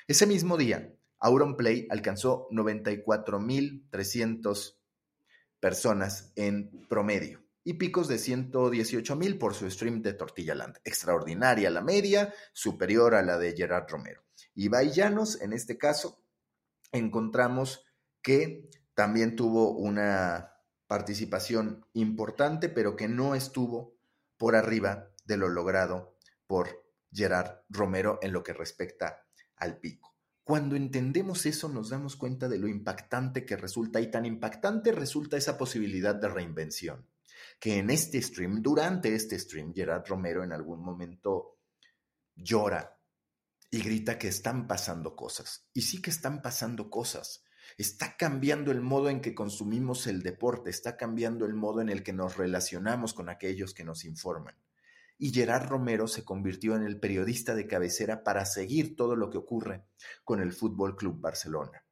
Ese 0.06 0.26
mismo 0.26 0.56
día, 0.56 0.94
Auronplay 1.18 1.88
alcanzó 1.90 2.48
94.300 2.50 4.76
personas 5.60 6.32
en 6.36 6.86
promedio 6.88 7.42
y 7.64 7.74
picos 7.74 8.08
de 8.08 8.18
118 8.18 9.16
mil 9.16 9.38
por 9.38 9.54
su 9.54 9.70
stream 9.70 10.02
de 10.02 10.14
Tortilla 10.14 10.54
Land. 10.54 10.78
Extraordinaria 10.84 11.70
la 11.70 11.80
media, 11.80 12.34
superior 12.52 13.14
a 13.14 13.22
la 13.22 13.38
de 13.38 13.54
Gerard 13.56 13.88
Romero. 13.88 14.24
Y 14.54 14.68
Llanos, 14.68 15.40
en 15.40 15.52
este 15.52 15.78
caso, 15.78 16.22
encontramos 16.90 17.84
que 18.20 18.68
también 18.94 19.36
tuvo 19.36 19.76
una 19.76 20.52
participación 20.86 21.86
importante, 21.94 22.68
pero 22.68 22.96
que 22.96 23.08
no 23.08 23.34
estuvo 23.34 23.96
por 24.36 24.56
arriba 24.56 25.11
de 25.24 25.36
lo 25.36 25.48
logrado 25.48 26.16
por 26.46 26.84
Gerard 27.12 27.60
Romero 27.68 28.18
en 28.22 28.32
lo 28.32 28.42
que 28.42 28.52
respecta 28.52 29.26
al 29.56 29.78
pico. 29.78 30.16
Cuando 30.44 30.74
entendemos 30.74 31.46
eso 31.46 31.68
nos 31.68 31.90
damos 31.90 32.16
cuenta 32.16 32.48
de 32.48 32.58
lo 32.58 32.66
impactante 32.66 33.46
que 33.46 33.56
resulta 33.56 34.00
y 34.00 34.10
tan 34.10 34.26
impactante 34.26 34.90
resulta 34.90 35.36
esa 35.36 35.56
posibilidad 35.56 36.16
de 36.16 36.28
reinvención, 36.28 37.08
que 37.60 37.78
en 37.78 37.90
este 37.90 38.20
stream, 38.20 38.60
durante 38.60 39.14
este 39.14 39.38
stream, 39.38 39.72
Gerard 39.72 40.04
Romero 40.06 40.42
en 40.42 40.52
algún 40.52 40.82
momento 40.82 41.60
llora 42.34 42.98
y 43.70 43.82
grita 43.82 44.18
que 44.18 44.28
están 44.28 44.66
pasando 44.66 45.14
cosas. 45.14 45.68
Y 45.72 45.82
sí 45.82 46.02
que 46.02 46.10
están 46.10 46.42
pasando 46.42 46.90
cosas. 46.90 47.44
Está 47.78 48.16
cambiando 48.16 48.70
el 48.72 48.80
modo 48.80 49.08
en 49.08 49.20
que 49.20 49.34
consumimos 49.34 50.06
el 50.06 50.22
deporte, 50.22 50.70
está 50.70 50.96
cambiando 50.96 51.46
el 51.46 51.54
modo 51.54 51.80
en 51.80 51.88
el 51.88 52.02
que 52.02 52.12
nos 52.12 52.36
relacionamos 52.36 53.14
con 53.14 53.28
aquellos 53.28 53.72
que 53.72 53.84
nos 53.84 54.04
informan. 54.04 54.56
Y 55.18 55.32
Gerard 55.32 55.68
Romero 55.68 56.08
se 56.08 56.24
convirtió 56.24 56.76
en 56.76 56.82
el 56.82 56.98
periodista 56.98 57.54
de 57.54 57.66
cabecera 57.66 58.24
para 58.24 58.44
seguir 58.44 58.96
todo 58.96 59.16
lo 59.16 59.30
que 59.30 59.38
ocurre 59.38 59.84
con 60.24 60.40
el 60.40 60.52
Fútbol 60.52 60.96
Club 60.96 61.20
Barcelona. 61.20 61.84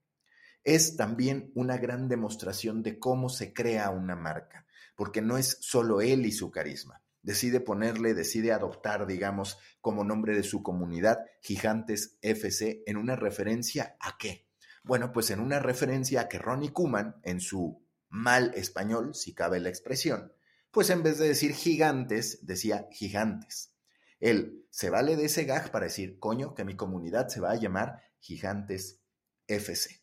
Es 0.65 0.97
también 0.97 1.51
una 1.55 1.79
gran 1.79 2.09
demostración 2.09 2.83
de 2.83 2.99
cómo 2.99 3.29
se 3.29 3.53
crea 3.53 3.91
una 3.91 4.17
marca, 4.17 4.67
porque 4.95 5.23
no 5.23 5.39
es 5.39 5.59
solo 5.61 6.01
él 6.01 6.27
y 6.27 6.33
su 6.33 6.51
carisma. 6.51 7.03
Decide 7.23 7.61
ponerle, 7.61 8.15
decide 8.15 8.53
adoptar, 8.53 9.07
digamos, 9.07 9.59
como 9.81 10.05
nombre 10.05 10.35
de 10.35 10.43
su 10.43 10.63
comunidad, 10.63 11.19
Gigantes 11.43 12.19
FC, 12.23 12.83
en 12.87 12.97
una 12.97 13.17
referencia 13.17 13.97
a 14.01 14.17
qué? 14.19 14.49
Bueno, 14.83 15.13
pues 15.13 15.31
en 15.31 15.41
una 15.41 15.59
referencia 15.59 16.23
a 16.23 16.29
que 16.29 16.39
Ronnie 16.39 16.73
Kuman, 16.73 17.17
en 17.23 17.41
su 17.41 17.85
mal 18.09 18.53
español, 18.55 19.15
si 19.15 19.35
cabe 19.35 19.61
la 19.61 19.69
expresión, 19.69 20.33
pues 20.71 20.91
en 20.91 21.03
vez 21.03 21.19
de 21.19 21.29
decir 21.29 21.53
gigantes, 21.53 22.47
decía 22.47 22.89
gigantes. 22.93 23.75
Él 24.21 24.67
se 24.71 24.91
vale 24.91 25.17
de 25.17 25.25
ese 25.25 25.45
gag 25.45 25.71
para 25.71 25.87
decir, 25.87 26.19
coño, 26.19 26.55
que 26.55 26.65
mi 26.65 26.77
comunidad 26.77 27.29
se 27.29 27.41
va 27.41 27.53
a 27.53 27.57
llamar 27.57 28.03
Gigantes 28.21 29.01
FC. 29.47 30.03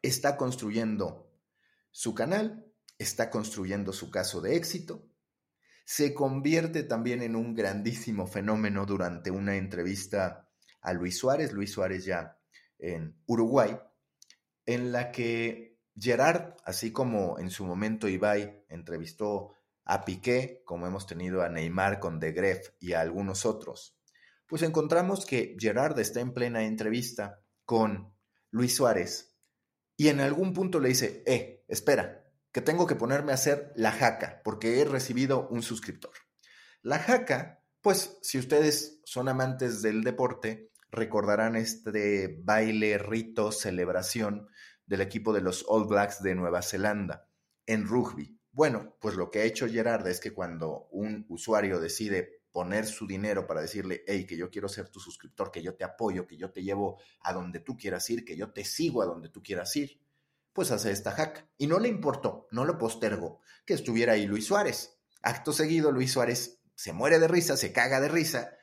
Está 0.00 0.36
construyendo 0.36 1.30
su 1.90 2.14
canal, 2.14 2.72
está 2.98 3.30
construyendo 3.30 3.92
su 3.92 4.10
caso 4.10 4.40
de 4.40 4.56
éxito, 4.56 5.08
se 5.84 6.14
convierte 6.14 6.84
también 6.84 7.22
en 7.22 7.36
un 7.36 7.54
grandísimo 7.54 8.26
fenómeno 8.26 8.86
durante 8.86 9.30
una 9.30 9.56
entrevista 9.56 10.48
a 10.80 10.92
Luis 10.92 11.18
Suárez, 11.18 11.52
Luis 11.52 11.72
Suárez 11.72 12.04
ya 12.04 12.38
en 12.78 13.20
Uruguay, 13.26 13.78
en 14.64 14.90
la 14.90 15.12
que 15.12 15.71
Gerard, 15.98 16.54
así 16.64 16.92
como 16.92 17.38
en 17.38 17.50
su 17.50 17.64
momento 17.64 18.08
Ibai 18.08 18.64
entrevistó 18.68 19.54
a 19.84 20.04
Piqué, 20.04 20.62
como 20.64 20.86
hemos 20.86 21.06
tenido 21.06 21.42
a 21.42 21.48
Neymar 21.48 22.00
con 22.00 22.20
De 22.20 22.32
Gref 22.32 22.70
y 22.80 22.92
a 22.92 23.00
algunos 23.00 23.44
otros, 23.44 23.98
pues 24.46 24.62
encontramos 24.62 25.26
que 25.26 25.56
Gerard 25.58 25.98
está 25.98 26.20
en 26.20 26.32
plena 26.32 26.64
entrevista 26.64 27.40
con 27.64 28.14
Luis 28.50 28.76
Suárez 28.76 29.36
y 29.96 30.08
en 30.08 30.20
algún 30.20 30.52
punto 30.52 30.80
le 30.80 30.88
dice, 30.88 31.22
eh, 31.26 31.64
espera, 31.68 32.24
que 32.52 32.60
tengo 32.60 32.86
que 32.86 32.96
ponerme 32.96 33.32
a 33.32 33.36
hacer 33.36 33.72
la 33.76 33.92
jaca 33.92 34.40
porque 34.44 34.80
he 34.80 34.84
recibido 34.84 35.48
un 35.48 35.62
suscriptor. 35.62 36.12
La 36.82 36.98
jaca, 36.98 37.64
pues 37.80 38.18
si 38.22 38.38
ustedes 38.38 39.00
son 39.04 39.28
amantes 39.28 39.82
del 39.82 40.04
deporte, 40.04 40.70
recordarán 40.90 41.56
este 41.56 42.40
baile, 42.42 42.98
rito, 42.98 43.52
celebración 43.52 44.48
del 44.92 45.00
equipo 45.00 45.32
de 45.32 45.40
los 45.40 45.64
All 45.68 45.86
Blacks 45.86 46.22
de 46.22 46.34
Nueva 46.34 46.60
Zelanda 46.60 47.26
en 47.64 47.86
rugby. 47.86 48.38
Bueno, 48.50 48.94
pues 49.00 49.14
lo 49.14 49.30
que 49.30 49.40
ha 49.40 49.44
hecho 49.44 49.66
Gerard 49.66 50.06
es 50.06 50.20
que 50.20 50.34
cuando 50.34 50.88
un 50.90 51.24
usuario 51.30 51.80
decide 51.80 52.42
poner 52.50 52.84
su 52.84 53.06
dinero 53.06 53.46
para 53.46 53.62
decirle, 53.62 54.04
hey, 54.06 54.26
que 54.26 54.36
yo 54.36 54.50
quiero 54.50 54.68
ser 54.68 54.90
tu 54.90 55.00
suscriptor, 55.00 55.50
que 55.50 55.62
yo 55.62 55.76
te 55.76 55.84
apoyo, 55.84 56.26
que 56.26 56.36
yo 56.36 56.52
te 56.52 56.62
llevo 56.62 57.00
a 57.22 57.32
donde 57.32 57.60
tú 57.60 57.74
quieras 57.74 58.10
ir, 58.10 58.22
que 58.22 58.36
yo 58.36 58.52
te 58.52 58.66
sigo 58.66 59.00
a 59.00 59.06
donde 59.06 59.30
tú 59.30 59.42
quieras 59.42 59.74
ir, 59.76 59.98
pues 60.52 60.70
hace 60.70 60.90
esta 60.90 61.12
hack. 61.12 61.48
Y 61.56 61.68
no 61.68 61.78
le 61.78 61.88
importó, 61.88 62.46
no 62.50 62.66
lo 62.66 62.76
postergó, 62.76 63.40
que 63.64 63.72
estuviera 63.72 64.12
ahí 64.12 64.26
Luis 64.26 64.44
Suárez. 64.44 64.98
Acto 65.22 65.54
seguido, 65.54 65.90
Luis 65.90 66.12
Suárez 66.12 66.60
se 66.74 66.92
muere 66.92 67.18
de 67.18 67.28
risa, 67.28 67.56
se 67.56 67.72
caga 67.72 67.98
de 67.98 68.08
risa, 68.08 68.58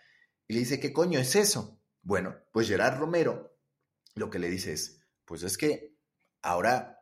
y 0.48 0.53
le 0.53 0.59
dice, 0.59 0.79
¿qué 0.79 0.93
coño 0.93 1.17
es 1.17 1.36
eso? 1.36 1.81
Bueno, 2.03 2.36
pues 2.53 2.67
Gerard 2.67 3.00
Romero 3.00 3.57
lo 4.13 4.29
que 4.29 4.38
le 4.38 4.51
dice 4.51 4.74
es, 4.74 5.01
pues 5.25 5.41
es 5.41 5.57
que 5.57 5.98
ahora 6.41 7.00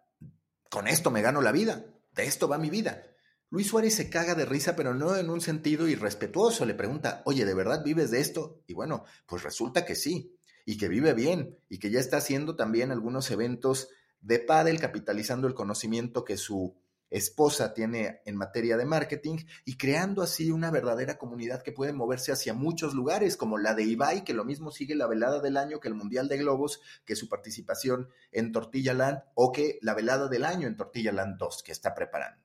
con 0.70 0.88
esto 0.88 1.12
me 1.12 1.22
gano 1.22 1.42
la 1.42 1.52
vida, 1.52 1.86
de 2.14 2.26
esto 2.26 2.48
va 2.48 2.58
mi 2.58 2.70
vida. 2.70 3.04
Luis 3.50 3.68
Suárez 3.68 3.96
se 3.96 4.10
caga 4.10 4.36
de 4.36 4.46
risa, 4.46 4.76
pero 4.76 4.94
no 4.94 5.16
en 5.16 5.30
un 5.30 5.40
sentido 5.40 5.88
irrespetuoso. 5.88 6.66
Le 6.66 6.74
pregunta, 6.74 7.22
oye, 7.26 7.46
¿de 7.46 7.54
verdad 7.54 7.84
vives 7.84 8.12
de 8.12 8.20
esto? 8.20 8.62
Y 8.68 8.74
bueno, 8.74 9.06
pues 9.26 9.44
resulta 9.44 9.86
que 9.86 9.96
sí, 9.96 10.38
y 10.66 10.78
que 10.78 10.90
vive 10.90 11.14
bien, 11.14 11.58
y 11.70 11.80
que 11.80 11.90
ya 11.90 12.00
está 12.00 12.18
haciendo 12.18 12.58
también 12.58 12.92
algunos 12.92 13.32
eventos 13.32 13.88
de 14.20 14.40
pádel, 14.40 14.80
capitalizando 14.82 15.48
el 15.48 15.54
conocimiento 15.54 16.26
que 16.26 16.36
su 16.36 16.76
esposa 17.10 17.74
tiene 17.74 18.22
en 18.26 18.36
materia 18.36 18.78
de 18.78 18.86
marketing 18.86 19.38
y 19.66 19.78
creando 19.78 20.22
así 20.22 20.52
una 20.52 20.72
verdadera 20.72 21.18
comunidad 21.18 21.62
que 21.62 21.72
puede 21.72 21.94
moverse 21.94 22.32
hacia 22.32 22.54
muchos 22.54 22.94
lugares, 22.94 23.38
como 23.38 23.58
la 23.58 23.74
de 23.74 23.84
Ibai, 23.84 24.24
que 24.24 24.34
lo 24.34 24.46
mismo 24.46 24.72
sigue 24.72 24.96
la 24.96 25.08
velada 25.08 25.40
del 25.40 25.58
año 25.58 25.80
que 25.80 25.88
el 25.88 25.96
Mundial 25.96 26.28
de 26.28 26.38
Globos, 26.38 26.82
que 27.06 27.16
su 27.16 27.30
participación 27.30 28.10
en 28.32 28.52
Tortilla 28.52 28.94
Land, 28.94 29.24
o 29.36 29.52
que 29.52 29.80
la 29.82 29.94
velada 29.94 30.28
del 30.28 30.44
año 30.44 30.68
en 30.68 30.76
Tortilla 30.76 31.12
Land 31.12 31.38
2, 31.38 31.64
que 31.64 31.72
está 31.72 31.96
preparando. 31.96 32.44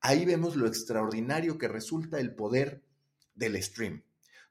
Ahí 0.00 0.24
vemos 0.24 0.56
lo 0.56 0.66
extraordinario 0.66 1.58
que 1.58 1.68
resulta 1.68 2.18
el 2.18 2.34
poder 2.34 2.82
del 3.34 3.62
stream. 3.62 4.02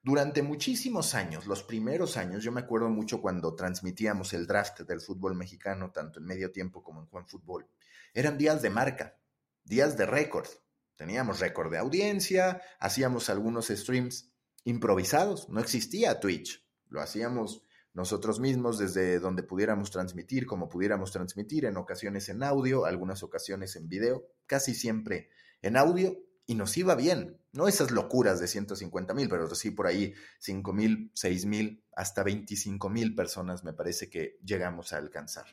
Durante 0.03 0.41
muchísimos 0.41 1.13
años, 1.13 1.46
los 1.46 1.62
primeros 1.62 2.17
años, 2.17 2.43
yo 2.43 2.51
me 2.51 2.62
acuerdo 2.62 2.89
mucho 2.89 3.22
cuando 3.22 3.53
transmitíamos 3.53 4.34
el 4.34 4.48
draft 4.48 4.81
del 4.81 5.00
fútbol 5.00 5.36
mexicano, 5.36 5.91
tanto 5.91 6.20
en 6.20 6.25
medio 6.25 6.51
tiempo 6.51 6.81
como 6.81 7.01
en 7.01 7.08
Juan 7.08 7.27
Fútbol, 7.27 7.67
eran 8.13 8.38
días 8.38 8.62
de 8.63 8.72
marca 8.72 9.21
días 9.63 9.98
de 9.98 10.06
récord. 10.06 10.48
Teníamos 10.96 11.39
récord 11.39 11.72
de 11.72 11.77
audiencia, 11.77 12.62
hacíamos 12.80 13.30
algunos 13.30 13.68
streams 13.68 14.32
improvisados, 14.63 15.50
no 15.50 15.60
existía 15.60 16.20
Twitch, 16.20 16.63
lo 16.89 17.01
hacíamos 17.01 17.63
nosotros 17.94 18.39
mismos 18.39 18.77
desde 18.77 19.20
donde 19.20 19.44
pudiéramos 19.44 19.91
transmitir, 19.91 20.46
como 20.46 20.70
pudiéramos 20.70 21.12
transmitir, 21.12 21.65
en 21.65 21.77
ocasiones 21.77 22.30
en 22.30 22.44
audio, 22.44 22.86
algunas 22.86 23.24
ocasiones 23.24 23.75
en 23.75 23.89
video, 23.89 24.27
casi 24.46 24.74
siempre 24.74 25.30
en 25.62 25.77
audio 25.77 26.18
y 26.51 26.55
nos 26.55 26.75
iba 26.75 26.96
bien. 26.96 27.38
No 27.53 27.70
esas 27.70 27.91
locuras 27.91 28.41
de 28.41 28.48
150 28.48 29.13
mil, 29.13 29.29
pero 29.29 29.55
sí 29.55 29.72
por 29.72 29.88
ahí 29.88 30.13
5 30.39 30.74
mil, 30.74 31.10
6 31.13 31.46
mil, 31.46 31.81
hasta 31.96 32.24
25 32.24 32.89
mil 32.89 33.15
personas 33.15 33.63
me 33.63 33.72
parece 33.72 34.10
que 34.10 34.38
llegamos 34.43 34.91
a 34.91 34.98
alcanzar. 34.98 35.46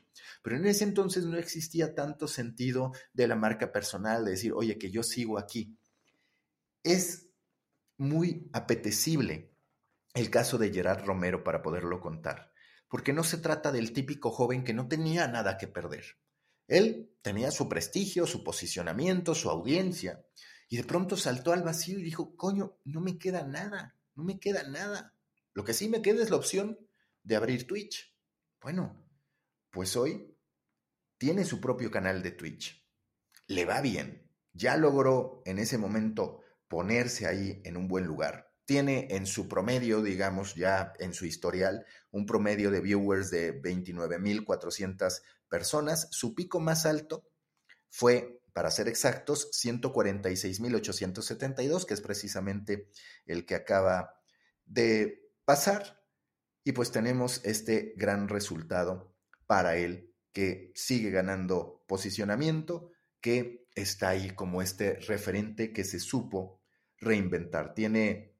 Pero 0.43 0.57
en 0.57 0.67
ese 0.67 0.83
entonces 0.83 1.25
no 1.25 1.37
existía 1.37 1.95
tanto 1.95 2.26
sentido 2.26 2.93
de 3.12 3.28
la 3.28 3.37
marca 3.37 3.71
personal, 3.71 4.25
de 4.25 4.33
decir, 4.33 4.52
oye, 4.52 4.76
que 4.76 4.90
yo 4.90 5.05
sigo 5.05 5.38
aquí. 5.38 5.78
Es 6.83 7.28
muy 7.97 8.50
apetecible 8.52 9.55
el 10.14 10.31
caso 10.31 10.59
de 10.59 10.73
Gerard 10.73 11.05
Romero 11.05 11.45
para 11.45 11.62
poderlo 11.62 12.00
contar, 12.00 12.52
porque 12.88 13.12
no 13.12 13.23
se 13.23 13.38
trata 13.38 13.71
del 13.71 13.93
típico 13.93 14.33
joven 14.33 14.64
que 14.64 14.75
no 14.75 14.88
tenía 14.88 15.28
nada 15.28 15.59
que 15.59 15.69
perder. 15.69 16.19
Él 16.67 17.12
tenía 17.23 17.52
su 17.52 17.69
prestigio, 17.69 18.26
su 18.26 18.43
posicionamiento, 18.43 19.37
su 19.37 19.49
audiencia, 19.49 20.25
y 20.69 20.77
de 20.77 20.85
pronto 20.85 21.17
saltó 21.17 21.53
al 21.53 21.63
vacío 21.63 21.99
y 21.99 22.03
dijo, 22.03 22.37
coño, 22.37 22.79
no 22.85 23.01
me 23.01 23.19
queda 23.19 23.43
nada, 23.47 23.99
no 24.15 24.25
me 24.25 24.39
queda 24.39 24.63
nada. 24.65 25.15
Lo 25.55 25.65
que 25.65 25.75
sí 25.75 25.89
me 25.89 26.03
queda 26.03 26.23
es 26.23 26.31
la 26.31 26.37
opción 26.37 26.79
de 27.23 27.37
abrir 27.37 27.67
Twitch. 27.67 28.15
Bueno, 28.61 29.09
pues 29.71 29.97
hoy 29.97 30.37
tiene 31.17 31.45
su 31.45 31.61
propio 31.61 31.91
canal 31.91 32.23
de 32.23 32.33
Twitch. 32.33 32.87
Le 33.47 33.65
va 33.65 33.81
bien. 33.81 34.31
Ya 34.53 34.77
logró 34.77 35.43
en 35.47 35.59
ese 35.59 35.79
momento 35.79 36.43
ponerse 36.69 37.27
ahí 37.27 37.63
en 37.65 37.77
un 37.77 37.89
buen 37.89 38.05
lugar. 38.05 38.53
Tiene 38.67 39.09
en 39.11 39.27
su 39.27 39.49
promedio, 39.49 40.03
digamos, 40.03 40.55
ya 40.55 40.93
en 40.99 41.15
su 41.15 41.25
historial, 41.25 41.87
un 42.11 42.27
promedio 42.27 42.71
de 42.71 42.83
viewers 42.83 43.31
de 43.31 43.63
29.400 43.63 45.23
personas. 45.49 46.09
Su 46.11 46.35
pico 46.35 46.61
más 46.61 46.85
alto 46.85 47.27
fue 47.89 48.43
para 48.59 48.73
ser 48.73 48.88
exactos, 48.88 49.53
146.872, 49.53 51.87
que 51.87 51.95
es 51.95 52.00
precisamente 52.00 52.91
el 53.25 53.47
que 53.47 53.55
acaba 53.55 54.21
de 54.67 55.31
pasar. 55.45 56.03
Y 56.65 56.73
pues 56.73 56.91
tenemos 56.91 57.41
este 57.45 57.95
gran 57.97 58.27
resultado 58.27 59.15
para 59.47 59.77
él, 59.77 60.12
que 60.33 60.73
sigue 60.75 61.12
ganando 61.12 61.85
posicionamiento, 61.87 62.91
que 63.21 63.69
está 63.77 64.09
ahí 64.09 64.31
como 64.31 64.61
este 64.61 64.95
referente 64.95 65.73
que 65.73 65.85
se 65.85 66.00
supo 66.00 66.61
reinventar. 66.97 67.75
Tiene 67.75 68.35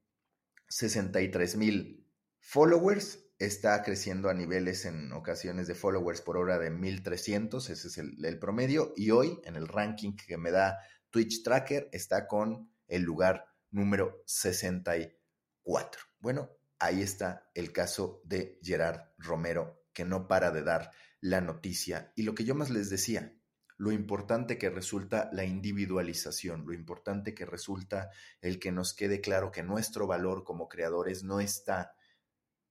63 0.67 1.55
mil 1.55 2.05
followers 2.41 3.23
está 3.39 3.81
creciendo 3.83 4.29
a 4.29 4.33
niveles 4.33 4.85
en 4.85 5.13
ocasiones 5.13 5.65
de 5.67 5.73
followers 5.73 6.21
por 6.21 6.35
hora 6.35 6.59
de 6.59 6.69
1300, 6.69 7.69
ese 7.69 7.87
es 7.87 7.97
el, 7.97 8.37
promedio, 8.37 8.93
y 8.97 9.11
hoy 9.11 9.39
en 9.45 9.55
el 9.55 9.69
ranking 9.69 10.15
que 10.15 10.37
me 10.37 10.51
da 10.51 10.77
Twitch 11.09 11.41
Tracker 11.41 11.89
está 11.93 12.27
con 12.27 12.69
el 12.87 13.03
lugar 13.03 13.45
número 13.71 14.21
64. 14.25 16.01
Bueno, 16.19 16.51
ahí 16.79 17.01
está 17.01 17.49
el 17.55 17.71
caso 17.71 18.21
de 18.25 18.59
Gerard 18.61 19.13
Romero, 19.17 19.83
que 19.93 20.03
no 20.03 20.27
para 20.27 20.51
de 20.51 20.63
dar 20.63 20.91
la 21.21 21.39
noticia. 21.39 22.11
Y 22.17 22.23
lo 22.23 22.35
que 22.35 22.43
yo 22.43 22.55
más 22.55 22.69
les 22.69 22.89
decía, 22.89 23.33
lo 23.77 23.93
importante 23.93 24.57
que 24.57 24.69
resulta 24.69 25.29
la 25.31 25.45
individualización, 25.45 26.65
lo 26.65 26.73
importante 26.73 27.33
que 27.33 27.45
resulta 27.45 28.09
el 28.41 28.59
que 28.59 28.73
nos 28.73 28.93
quede 28.93 29.21
claro 29.21 29.49
que 29.51 29.63
nuestro 29.63 30.07
valor 30.07 30.43
como 30.43 30.67
creadores 30.67 31.23
no 31.23 31.39
está 31.39 31.93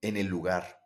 en 0.01 0.17
el 0.17 0.27
lugar 0.27 0.79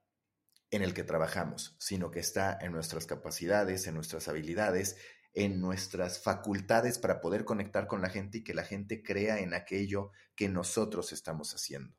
en 0.71 0.83
el 0.83 0.95
que 0.95 1.05
trabajamos, 1.05 1.77
sino 1.79 2.11
que 2.11 2.21
está 2.21 2.59
en 2.61 2.73
nuestras 2.73 3.07
capacidades, 3.07 3.87
en 3.87 3.95
nuestras 3.95 4.29
habilidades, 4.29 4.97
en 5.35 5.61
nuestras 5.61 6.23
facultades 6.23 6.99
para 6.99 7.21
poder 7.21 7.45
conectar 7.45 7.87
con 7.87 8.03
la 8.03 8.11
gente 8.11 8.39
y 8.39 8.45
que 8.45 8.55
la 8.55 8.65
gente 8.65 9.03
crea 9.03 9.41
en 9.41 9.55
aquello 9.55 10.11
que 10.35 10.49
nosotros 10.49 11.13
estamos 11.13 11.55
haciendo. 11.55 11.95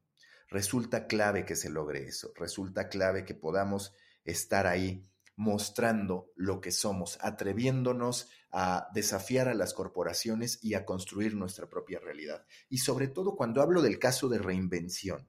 Resulta 0.50 1.08
clave 1.08 1.46
que 1.46 1.56
se 1.56 1.70
logre 1.70 2.04
eso, 2.04 2.32
resulta 2.36 2.90
clave 2.90 3.26
que 3.26 3.34
podamos 3.34 3.94
estar 4.24 4.68
ahí 4.68 5.08
mostrando 5.36 6.32
lo 6.36 6.62
que 6.62 6.72
somos, 6.72 7.18
atreviéndonos 7.22 8.30
a 8.52 8.88
desafiar 8.94 9.48
a 9.48 9.56
las 9.56 9.74
corporaciones 9.74 10.64
y 10.64 10.76
a 10.76 10.86
construir 10.86 11.36
nuestra 11.36 11.68
propia 11.70 12.00
realidad. 12.00 12.46
Y 12.70 12.80
sobre 12.80 13.08
todo 13.08 13.36
cuando 13.36 13.62
hablo 13.62 13.82
del 13.82 13.98
caso 13.98 14.30
de 14.30 14.38
reinvención, 14.38 15.28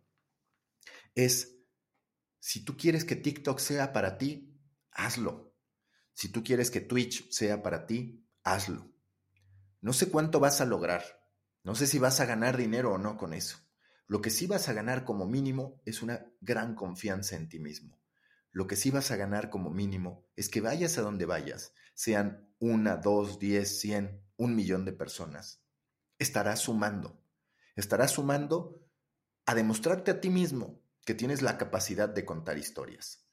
es, 1.14 1.56
si 2.46 2.64
tú 2.64 2.76
quieres 2.76 3.04
que 3.04 3.16
TikTok 3.16 3.58
sea 3.58 3.92
para 3.92 4.18
ti, 4.18 4.54
hazlo. 4.90 5.54
Si 6.12 6.28
tú 6.28 6.44
quieres 6.44 6.70
que 6.70 6.80
Twitch 6.80 7.30
sea 7.30 7.62
para 7.62 7.86
ti, 7.86 8.26
hazlo. 8.42 8.92
No 9.80 9.92
sé 9.92 10.10
cuánto 10.10 10.40
vas 10.40 10.60
a 10.60 10.64
lograr, 10.64 11.04
no 11.62 11.74
sé 11.74 11.86
si 11.86 11.98
vas 11.98 12.20
a 12.20 12.26
ganar 12.26 12.56
dinero 12.56 12.92
o 12.92 12.98
no 12.98 13.16
con 13.16 13.32
eso. 13.32 13.58
Lo 14.06 14.20
que 14.20 14.30
sí 14.30 14.46
vas 14.46 14.68
a 14.68 14.72
ganar 14.72 15.04
como 15.04 15.26
mínimo 15.26 15.80
es 15.84 16.02
una 16.02 16.26
gran 16.40 16.74
confianza 16.74 17.36
en 17.36 17.48
ti 17.48 17.58
mismo 17.58 18.04
lo 18.54 18.68
que 18.68 18.76
sí 18.76 18.92
vas 18.92 19.10
a 19.10 19.16
ganar 19.16 19.50
como 19.50 19.70
mínimo 19.70 20.28
es 20.36 20.48
que 20.48 20.60
vayas 20.60 20.96
a 20.96 21.02
donde 21.02 21.26
vayas, 21.26 21.74
sean 21.92 22.48
una, 22.60 22.96
dos, 22.96 23.40
diez, 23.40 23.80
cien, 23.80 24.24
un 24.36 24.54
millón 24.54 24.84
de 24.84 24.92
personas. 24.92 25.60
Estarás 26.20 26.60
sumando. 26.60 27.20
Estarás 27.74 28.12
sumando 28.12 28.80
a 29.44 29.56
demostrarte 29.56 30.12
a 30.12 30.20
ti 30.20 30.30
mismo 30.30 30.83
que 31.04 31.14
tienes 31.14 31.42
la 31.42 31.58
capacidad 31.58 32.08
de 32.08 32.24
contar 32.24 32.58
historias. 32.58 33.26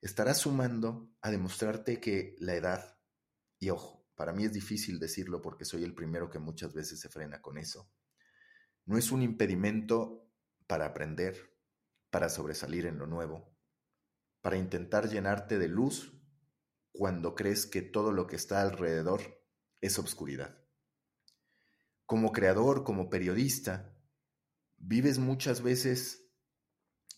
Estarás 0.00 0.38
sumando 0.38 1.14
a 1.22 1.30
demostrarte 1.30 2.00
que 2.00 2.36
la 2.38 2.54
edad, 2.54 2.98
y 3.58 3.70
ojo, 3.70 4.06
para 4.14 4.32
mí 4.32 4.44
es 4.44 4.52
difícil 4.52 4.98
decirlo 4.98 5.40
porque 5.40 5.64
soy 5.64 5.82
el 5.82 5.94
primero 5.94 6.30
que 6.30 6.38
muchas 6.38 6.74
veces 6.74 7.00
se 7.00 7.08
frena 7.08 7.40
con 7.40 7.58
eso, 7.58 7.90
no 8.86 8.98
es 8.98 9.10
un 9.10 9.22
impedimento 9.22 10.30
para 10.66 10.86
aprender, 10.86 11.56
para 12.10 12.28
sobresalir 12.28 12.86
en 12.86 12.98
lo 12.98 13.06
nuevo, 13.06 13.56
para 14.42 14.58
intentar 14.58 15.08
llenarte 15.08 15.58
de 15.58 15.68
luz 15.68 16.12
cuando 16.92 17.34
crees 17.34 17.66
que 17.66 17.82
todo 17.82 18.12
lo 18.12 18.26
que 18.26 18.36
está 18.36 18.60
alrededor 18.60 19.42
es 19.80 19.98
obscuridad. 19.98 20.62
Como 22.06 22.30
creador, 22.30 22.84
como 22.84 23.08
periodista, 23.08 23.98
vives 24.76 25.18
muchas 25.18 25.62
veces 25.62 26.23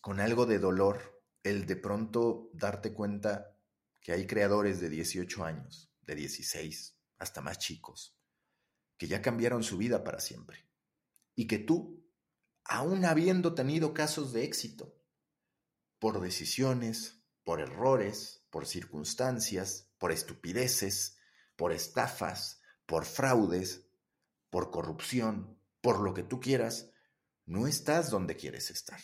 con 0.07 0.21
algo 0.21 0.47
de 0.47 0.61
dolor 0.61 1.21
el 1.43 1.67
de 1.67 1.75
pronto 1.75 2.49
darte 2.53 2.93
cuenta 2.93 3.59
que 4.01 4.13
hay 4.13 4.25
creadores 4.25 4.81
de 4.81 4.89
18 4.89 5.45
años, 5.45 5.91
de 6.03 6.15
16, 6.15 6.97
hasta 7.19 7.41
más 7.41 7.59
chicos, 7.59 8.17
que 8.97 9.09
ya 9.09 9.21
cambiaron 9.21 9.65
su 9.65 9.79
vida 9.79 10.05
para 10.05 10.21
siempre. 10.21 10.71
Y 11.35 11.49
que 11.49 11.59
tú, 11.59 12.09
aún 12.63 13.05
habiendo 13.05 13.57
tenido 13.57 13.95
casos 13.95 14.33
de 14.33 14.45
éxito, 14.45 14.97
por 15.99 16.21
decisiones, 16.21 17.25
por 17.43 17.61
errores, 17.61 18.47
por 18.51 18.65
circunstancias, 18.65 19.91
por 19.99 20.13
estupideces, 20.13 21.19
por 21.57 21.73
estafas, 21.73 22.61
por 22.87 23.07
fraudes, 23.07 23.89
por 24.51 24.71
corrupción, 24.71 25.59
por 25.81 25.99
lo 25.99 26.15
que 26.15 26.23
tú 26.23 26.39
quieras, 26.39 26.93
no 27.45 27.67
estás 27.67 28.09
donde 28.09 28.37
quieres 28.37 28.71
estar. 28.71 29.01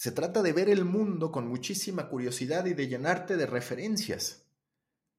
Se 0.00 0.12
trata 0.12 0.40
de 0.40 0.54
ver 0.54 0.70
el 0.70 0.86
mundo 0.86 1.30
con 1.30 1.46
muchísima 1.46 2.08
curiosidad 2.08 2.64
y 2.64 2.72
de 2.72 2.88
llenarte 2.88 3.36
de 3.36 3.44
referencias, 3.44 4.46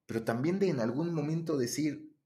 pero 0.06 0.24
también 0.24 0.58
de 0.58 0.70
en 0.70 0.80
algún 0.80 1.14
momento 1.14 1.56
decir, 1.56 2.16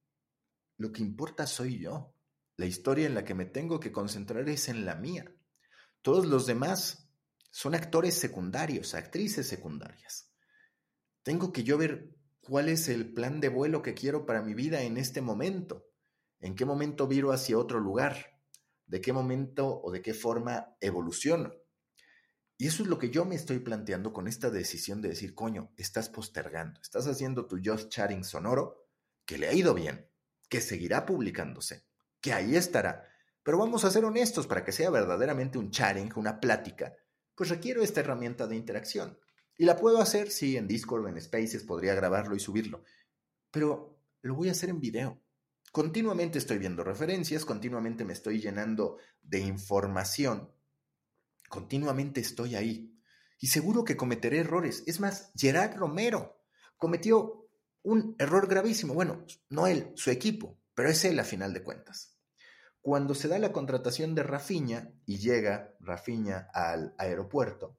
lo 0.79 0.90
que 0.90 1.03
importa 1.03 1.47
soy 1.47 1.81
yo, 1.81 2.14
la 2.57 2.64
historia 2.64 3.05
en 3.05 3.14
la 3.14 3.27
que 3.27 3.35
me 3.35 3.45
tengo 3.45 3.79
que 3.79 3.92
concentrar 3.92 4.49
es 4.49 4.71
en 4.71 4.87
la 4.87 4.95
mía. 4.95 5.31
Todos 6.01 6.25
los 6.25 6.47
demás 6.47 7.11
son 7.51 7.75
actores 7.75 8.14
secundarios, 8.14 8.95
actrices 8.95 9.47
secundarias. 9.47 10.33
Tengo 11.23 11.53
que 11.53 11.62
yo 11.62 11.77
ver 11.77 12.16
cuál 12.40 12.71
es 12.71 12.88
el 12.88 13.12
plan 13.12 13.38
de 13.38 13.51
vuelo 13.51 13.83
que 13.83 13.92
quiero 13.92 14.25
para 14.25 14.40
mi 14.40 14.55
vida 14.55 14.81
en 14.81 14.97
este 14.97 15.21
momento. 15.21 15.85
¿En 16.40 16.55
qué 16.55 16.64
momento 16.64 17.07
viro 17.07 17.33
hacia 17.33 17.59
otro 17.59 17.81
lugar? 17.81 18.40
¿De 18.87 19.03
qué 19.03 19.12
momento 19.12 19.79
o 19.83 19.90
de 19.90 20.01
qué 20.01 20.14
forma 20.14 20.75
evoluciono? 20.81 21.53
Y 22.59 22.66
eso 22.66 22.83
es 22.83 22.88
lo 22.88 22.99
que 22.99 23.11
yo 23.11 23.25
me 23.25 23.35
estoy 23.35 23.59
planteando 23.59 24.12
con 24.12 24.29
esta 24.29 24.51
decisión 24.51 25.03
de 25.03 25.11
decir, 25.11 25.35
coño, 25.35 25.73
estás 25.77 26.09
postergando, 26.09 26.81
estás 26.81 27.07
haciendo 27.07 27.47
tu 27.47 27.61
Just 27.62 27.90
Chatting 27.90 28.25
sonoro, 28.25 28.87
que 29.27 29.37
le 29.37 29.49
ha 29.49 29.53
ido 29.53 29.75
bien, 29.75 30.09
que 30.49 30.61
seguirá 30.61 31.05
publicándose, 31.05 31.85
que 32.21 32.33
ahí 32.33 32.57
estará. 32.57 33.07
Pero 33.42 33.59
vamos 33.59 33.85
a 33.85 33.90
ser 33.90 34.05
honestos 34.05 34.47
para 34.47 34.64
que 34.64 34.73
sea 34.73 34.90
verdaderamente 34.90 35.59
un 35.59 35.71
chatting, 35.71 36.11
una 36.16 36.40
plática, 36.40 36.97
pues 37.35 37.51
requiero 37.51 37.83
esta 37.83 38.01
herramienta 38.01 38.47
de 38.47 38.57
interacción. 38.57 39.19
Y 39.59 39.64
la 39.64 39.77
puedo 39.77 40.01
hacer, 40.01 40.31
sí, 40.31 40.57
en 40.57 40.66
Discord, 40.66 41.07
en 41.09 41.21
Spaces, 41.21 41.62
podría 41.62 41.95
grabarlo 41.95 42.35
y 42.35 42.40
subirlo, 42.40 42.83
pero 43.51 44.01
lo 44.23 44.35
voy 44.35 44.49
a 44.49 44.53
hacer 44.53 44.71
en 44.71 44.81
video. 44.81 45.23
Continuamente 45.73 46.38
estoy 46.38 46.59
viendo 46.59 46.85
referencias, 46.85 47.45
continuamente 47.45 48.05
me 48.05 48.14
estoy 48.14 48.40
llenando 48.40 48.99
de 49.23 49.40
información, 49.40 50.51
continuamente 51.49 52.21
estoy 52.21 52.55
ahí. 52.55 52.93
Y 53.39 53.49
seguro 53.49 53.85
que 53.85 53.97
cometeré 53.97 54.39
errores. 54.39 54.83
Es 54.87 55.01
más, 55.01 55.31
Gerard 55.37 55.77
Romero 55.77 56.43
cometió 56.77 57.49
un 57.83 58.17
error 58.19 58.49
gravísimo. 58.49 58.95
Bueno, 58.95 59.25
no 59.49 59.67
él, 59.67 59.93
su 59.95 60.11
equipo, 60.11 60.59
pero 60.75 60.89
es 60.89 61.05
él 61.05 61.19
a 61.21 61.25
final 61.25 61.53
de 61.53 61.63
cuentas. 61.63 62.19
Cuando 62.81 63.15
se 63.15 63.29
da 63.29 63.39
la 63.39 63.53
contratación 63.53 64.15
de 64.15 64.23
Rafiña 64.23 64.93
y 65.07 65.19
llega 65.19 65.75
Rafiña 65.81 66.49
al 66.53 66.95
aeropuerto, 66.99 67.79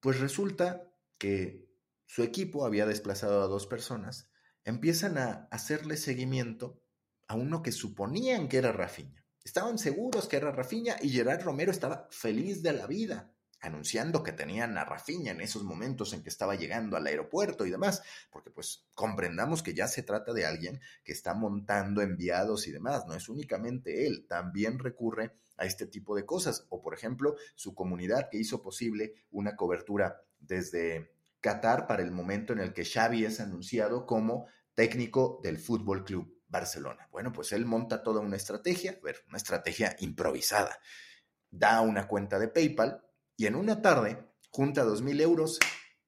pues 0.00 0.20
resulta 0.20 0.82
que 1.18 1.68
su 2.04 2.22
equipo 2.22 2.64
había 2.64 2.86
desplazado 2.86 3.42
a 3.42 3.48
dos 3.48 3.66
personas, 3.66 4.30
empiezan 4.64 5.18
a 5.18 5.48
hacerle 5.50 5.96
seguimiento 5.96 6.80
a 7.26 7.34
uno 7.34 7.62
que 7.62 7.72
suponían 7.72 8.48
que 8.48 8.58
era 8.58 8.72
Rafiña. 8.72 9.25
Estaban 9.46 9.78
seguros 9.78 10.26
que 10.26 10.38
era 10.38 10.50
Rafiña 10.50 10.96
y 11.00 11.10
Gerard 11.10 11.40
Romero 11.40 11.70
estaba 11.70 12.08
feliz 12.10 12.64
de 12.64 12.72
la 12.72 12.88
vida 12.88 13.30
anunciando 13.60 14.24
que 14.24 14.32
tenían 14.32 14.76
a 14.76 14.84
Rafiña 14.84 15.30
en 15.30 15.40
esos 15.40 15.62
momentos 15.62 16.12
en 16.12 16.24
que 16.24 16.30
estaba 16.30 16.56
llegando 16.56 16.96
al 16.96 17.06
aeropuerto 17.06 17.64
y 17.64 17.70
demás, 17.70 18.02
porque 18.32 18.50
pues 18.50 18.88
comprendamos 18.92 19.62
que 19.62 19.72
ya 19.72 19.86
se 19.86 20.02
trata 20.02 20.32
de 20.32 20.46
alguien 20.46 20.80
que 21.04 21.12
está 21.12 21.32
montando 21.32 22.02
enviados 22.02 22.66
y 22.66 22.72
demás, 22.72 23.06
no 23.06 23.14
es 23.14 23.28
únicamente 23.28 24.08
él, 24.08 24.26
también 24.28 24.80
recurre 24.80 25.36
a 25.56 25.64
este 25.64 25.86
tipo 25.86 26.16
de 26.16 26.26
cosas, 26.26 26.66
o 26.68 26.82
por 26.82 26.92
ejemplo, 26.92 27.36
su 27.54 27.72
comunidad 27.72 28.28
que 28.28 28.38
hizo 28.38 28.62
posible 28.62 29.14
una 29.30 29.54
cobertura 29.54 30.24
desde 30.40 31.12
Qatar 31.40 31.86
para 31.86 32.02
el 32.02 32.10
momento 32.10 32.52
en 32.52 32.58
el 32.58 32.72
que 32.72 32.84
Xavi 32.84 33.24
es 33.24 33.38
anunciado 33.38 34.06
como 34.06 34.48
técnico 34.74 35.38
del 35.44 35.58
Fútbol 35.58 36.04
Club 36.04 36.35
Barcelona. 36.48 37.08
Bueno, 37.10 37.32
pues 37.32 37.52
él 37.52 37.66
monta 37.66 38.02
toda 38.02 38.20
una 38.20 38.36
estrategia, 38.36 38.92
a 38.92 39.04
ver, 39.04 39.24
una 39.28 39.36
estrategia 39.36 39.96
improvisada. 40.00 40.78
Da 41.50 41.80
una 41.80 42.06
cuenta 42.06 42.38
de 42.38 42.48
PayPal 42.48 43.02
y 43.36 43.46
en 43.46 43.54
una 43.54 43.82
tarde 43.82 44.24
junta 44.50 44.84
dos 44.84 45.02
mil 45.02 45.20
euros 45.20 45.58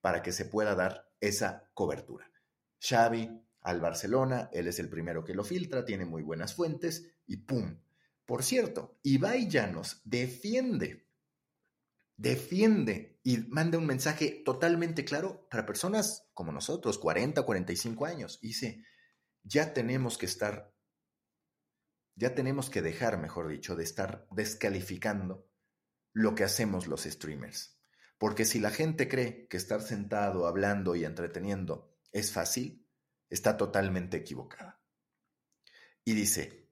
para 0.00 0.22
que 0.22 0.32
se 0.32 0.44
pueda 0.44 0.74
dar 0.74 1.10
esa 1.20 1.70
cobertura. 1.74 2.30
Xavi 2.80 3.42
al 3.62 3.80
Barcelona, 3.80 4.48
él 4.52 4.68
es 4.68 4.78
el 4.78 4.88
primero 4.88 5.24
que 5.24 5.34
lo 5.34 5.44
filtra, 5.44 5.84
tiene 5.84 6.06
muy 6.06 6.22
buenas 6.22 6.54
fuentes 6.54 7.12
y 7.26 7.38
¡pum! 7.38 7.80
Por 8.24 8.42
cierto, 8.42 8.98
Ibai 9.02 9.48
Llanos 9.48 10.02
defiende, 10.04 11.06
defiende 12.16 13.18
y 13.22 13.38
manda 13.48 13.78
un 13.78 13.86
mensaje 13.86 14.42
totalmente 14.44 15.04
claro 15.04 15.46
para 15.50 15.66
personas 15.66 16.28
como 16.34 16.52
nosotros, 16.52 16.98
40, 16.98 17.42
45 17.42 18.06
años. 18.06 18.38
Dice, 18.40 18.84
ya 19.48 19.72
tenemos 19.72 20.18
que 20.18 20.26
estar, 20.26 20.74
ya 22.14 22.34
tenemos 22.34 22.68
que 22.68 22.82
dejar, 22.82 23.18
mejor 23.18 23.48
dicho, 23.48 23.76
de 23.76 23.84
estar 23.84 24.26
descalificando 24.30 25.48
lo 26.12 26.34
que 26.34 26.44
hacemos 26.44 26.86
los 26.86 27.04
streamers. 27.04 27.80
Porque 28.18 28.44
si 28.44 28.60
la 28.60 28.70
gente 28.70 29.08
cree 29.08 29.46
que 29.48 29.56
estar 29.56 29.80
sentado, 29.80 30.46
hablando 30.46 30.96
y 30.96 31.04
entreteniendo 31.04 31.96
es 32.12 32.32
fácil, 32.32 32.86
está 33.30 33.56
totalmente 33.56 34.16
equivocada. 34.18 34.82
Y 36.04 36.14
dice, 36.14 36.66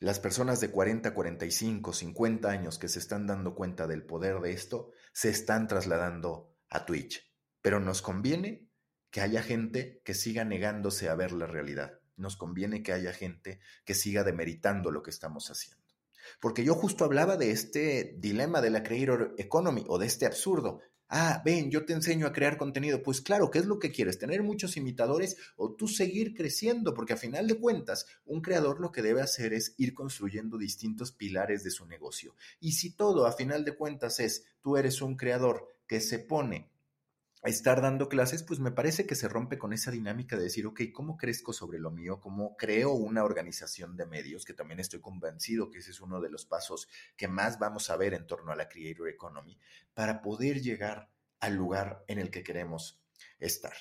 Las 0.00 0.20
personas 0.20 0.60
de 0.60 0.70
40, 0.70 1.12
45, 1.12 1.92
50 1.92 2.48
años 2.48 2.78
que 2.78 2.88
se 2.88 3.00
están 3.00 3.26
dando 3.26 3.56
cuenta 3.56 3.88
del 3.88 4.06
poder 4.06 4.40
de 4.40 4.52
esto, 4.52 4.92
se 5.12 5.28
están 5.28 5.66
trasladando 5.66 6.56
a 6.68 6.86
Twitch. 6.86 7.34
Pero 7.62 7.80
nos 7.80 8.00
conviene 8.00 8.70
que 9.10 9.20
haya 9.20 9.42
gente 9.42 10.00
que 10.04 10.14
siga 10.14 10.44
negándose 10.44 11.08
a 11.08 11.16
ver 11.16 11.32
la 11.32 11.46
realidad. 11.46 11.97
Nos 12.18 12.36
conviene 12.36 12.82
que 12.82 12.92
haya 12.92 13.12
gente 13.12 13.60
que 13.84 13.94
siga 13.94 14.24
demeritando 14.24 14.90
lo 14.90 15.02
que 15.02 15.10
estamos 15.10 15.50
haciendo. 15.50 15.82
Porque 16.40 16.64
yo 16.64 16.74
justo 16.74 17.04
hablaba 17.04 17.36
de 17.36 17.50
este 17.50 18.16
dilema 18.18 18.60
de 18.60 18.70
la 18.70 18.82
creator 18.82 19.34
economy 19.38 19.84
o 19.88 19.98
de 19.98 20.06
este 20.06 20.26
absurdo. 20.26 20.80
Ah, 21.10 21.40
ven, 21.42 21.70
yo 21.70 21.86
te 21.86 21.94
enseño 21.94 22.26
a 22.26 22.32
crear 22.32 22.58
contenido. 22.58 23.02
Pues 23.02 23.22
claro, 23.22 23.50
¿qué 23.50 23.60
es 23.60 23.64
lo 23.64 23.78
que 23.78 23.90
quieres? 23.90 24.18
¿Tener 24.18 24.42
muchos 24.42 24.76
imitadores 24.76 25.36
o 25.56 25.74
tú 25.74 25.88
seguir 25.88 26.34
creciendo? 26.34 26.92
Porque 26.92 27.14
a 27.14 27.16
final 27.16 27.46
de 27.46 27.58
cuentas, 27.58 28.06
un 28.26 28.42
creador 28.42 28.78
lo 28.78 28.92
que 28.92 29.00
debe 29.00 29.22
hacer 29.22 29.54
es 29.54 29.74
ir 29.78 29.94
construyendo 29.94 30.58
distintos 30.58 31.12
pilares 31.12 31.64
de 31.64 31.70
su 31.70 31.86
negocio. 31.86 32.34
Y 32.60 32.72
si 32.72 32.90
todo 32.94 33.26
a 33.26 33.32
final 33.32 33.64
de 33.64 33.74
cuentas 33.74 34.20
es, 34.20 34.44
tú 34.60 34.76
eres 34.76 35.00
un 35.00 35.16
creador 35.16 35.66
que 35.86 36.00
se 36.00 36.18
pone 36.18 36.70
estar 37.44 37.80
dando 37.80 38.08
clases, 38.08 38.42
pues 38.42 38.58
me 38.58 38.72
parece 38.72 39.06
que 39.06 39.14
se 39.14 39.28
rompe 39.28 39.58
con 39.58 39.72
esa 39.72 39.90
dinámica 39.90 40.36
de 40.36 40.44
decir, 40.44 40.66
ok, 40.66 40.82
¿cómo 40.92 41.16
crezco 41.16 41.52
sobre 41.52 41.78
lo 41.78 41.90
mío? 41.90 42.20
¿Cómo 42.20 42.56
creo 42.56 42.92
una 42.92 43.24
organización 43.24 43.96
de 43.96 44.06
medios? 44.06 44.44
Que 44.44 44.54
también 44.54 44.80
estoy 44.80 45.00
convencido 45.00 45.70
que 45.70 45.78
ese 45.78 45.92
es 45.92 46.00
uno 46.00 46.20
de 46.20 46.30
los 46.30 46.46
pasos 46.46 46.88
que 47.16 47.28
más 47.28 47.58
vamos 47.58 47.90
a 47.90 47.96
ver 47.96 48.14
en 48.14 48.26
torno 48.26 48.50
a 48.50 48.56
la 48.56 48.68
Creator 48.68 49.08
Economy 49.08 49.58
para 49.94 50.20
poder 50.20 50.60
llegar 50.60 51.12
al 51.38 51.54
lugar 51.54 52.04
en 52.08 52.18
el 52.18 52.30
que 52.30 52.42
queremos 52.42 53.00
estar. 53.38 53.74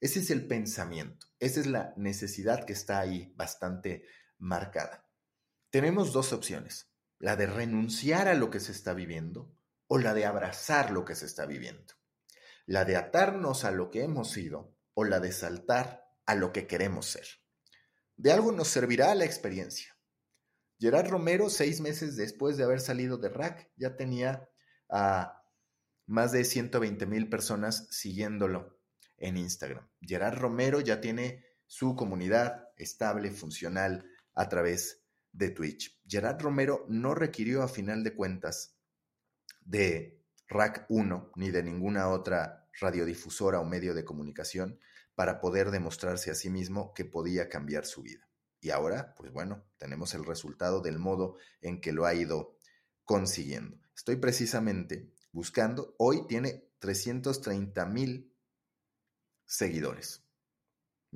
Ese 0.00 0.18
es 0.18 0.30
el 0.30 0.46
pensamiento, 0.46 1.28
esa 1.38 1.60
es 1.60 1.66
la 1.66 1.94
necesidad 1.96 2.64
que 2.64 2.72
está 2.72 2.98
ahí 2.98 3.32
bastante 3.36 4.04
marcada. 4.38 5.08
Tenemos 5.70 6.12
dos 6.12 6.32
opciones, 6.32 6.90
la 7.18 7.36
de 7.36 7.46
renunciar 7.46 8.28
a 8.28 8.34
lo 8.34 8.50
que 8.50 8.60
se 8.60 8.72
está 8.72 8.94
viviendo 8.94 9.56
o 9.86 9.98
la 9.98 10.12
de 10.12 10.26
abrazar 10.26 10.90
lo 10.90 11.04
que 11.04 11.14
se 11.14 11.26
está 11.26 11.46
viviendo 11.46 11.94
la 12.66 12.84
de 12.84 12.96
atarnos 12.96 13.64
a 13.64 13.70
lo 13.70 13.90
que 13.90 14.02
hemos 14.02 14.30
sido 14.30 14.76
o 14.94 15.04
la 15.04 15.20
de 15.20 15.32
saltar 15.32 16.04
a 16.26 16.34
lo 16.34 16.52
que 16.52 16.66
queremos 16.66 17.06
ser. 17.06 17.26
De 18.16 18.32
algo 18.32 18.52
nos 18.52 18.68
servirá 18.68 19.14
la 19.14 19.24
experiencia. 19.24 19.96
Gerard 20.78 21.08
Romero, 21.08 21.48
seis 21.48 21.80
meses 21.80 22.16
después 22.16 22.56
de 22.56 22.64
haber 22.64 22.80
salido 22.80 23.16
de 23.16 23.28
RAC, 23.28 23.70
ya 23.76 23.96
tenía 23.96 24.48
a 24.90 25.42
más 26.06 26.32
de 26.32 26.44
120 26.44 27.06
mil 27.06 27.28
personas 27.28 27.88
siguiéndolo 27.90 28.78
en 29.16 29.36
Instagram. 29.36 29.88
Gerard 30.00 30.38
Romero 30.38 30.80
ya 30.80 31.00
tiene 31.00 31.44
su 31.66 31.96
comunidad 31.96 32.68
estable, 32.76 33.30
funcional, 33.30 34.10
a 34.34 34.48
través 34.48 35.02
de 35.32 35.50
Twitch. 35.50 36.00
Gerard 36.06 36.40
Romero 36.40 36.84
no 36.88 37.14
requirió 37.14 37.62
a 37.62 37.68
final 37.68 38.04
de 38.04 38.14
cuentas 38.14 38.76
de 39.60 40.22
RAC 40.48 40.86
1 40.88 41.32
ni 41.36 41.50
de 41.50 41.62
ninguna 41.62 42.08
otra 42.08 42.68
radiodifusora 42.80 43.60
o 43.60 43.64
medio 43.64 43.94
de 43.94 44.04
comunicación 44.04 44.78
para 45.14 45.40
poder 45.40 45.70
demostrarse 45.70 46.30
a 46.30 46.34
sí 46.34 46.50
mismo 46.50 46.92
que 46.94 47.04
podía 47.04 47.48
cambiar 47.48 47.86
su 47.86 48.02
vida. 48.02 48.28
Y 48.60 48.70
ahora, 48.70 49.14
pues 49.16 49.32
bueno, 49.32 49.64
tenemos 49.78 50.14
el 50.14 50.24
resultado 50.24 50.80
del 50.80 50.98
modo 50.98 51.36
en 51.60 51.80
que 51.80 51.92
lo 51.92 52.04
ha 52.04 52.14
ido 52.14 52.58
consiguiendo. 53.04 53.78
Estoy 53.94 54.16
precisamente 54.16 55.12
buscando, 55.32 55.94
hoy 55.98 56.26
tiene 56.26 56.68
330 56.80 57.86
mil 57.86 58.34
seguidores. 59.46 60.25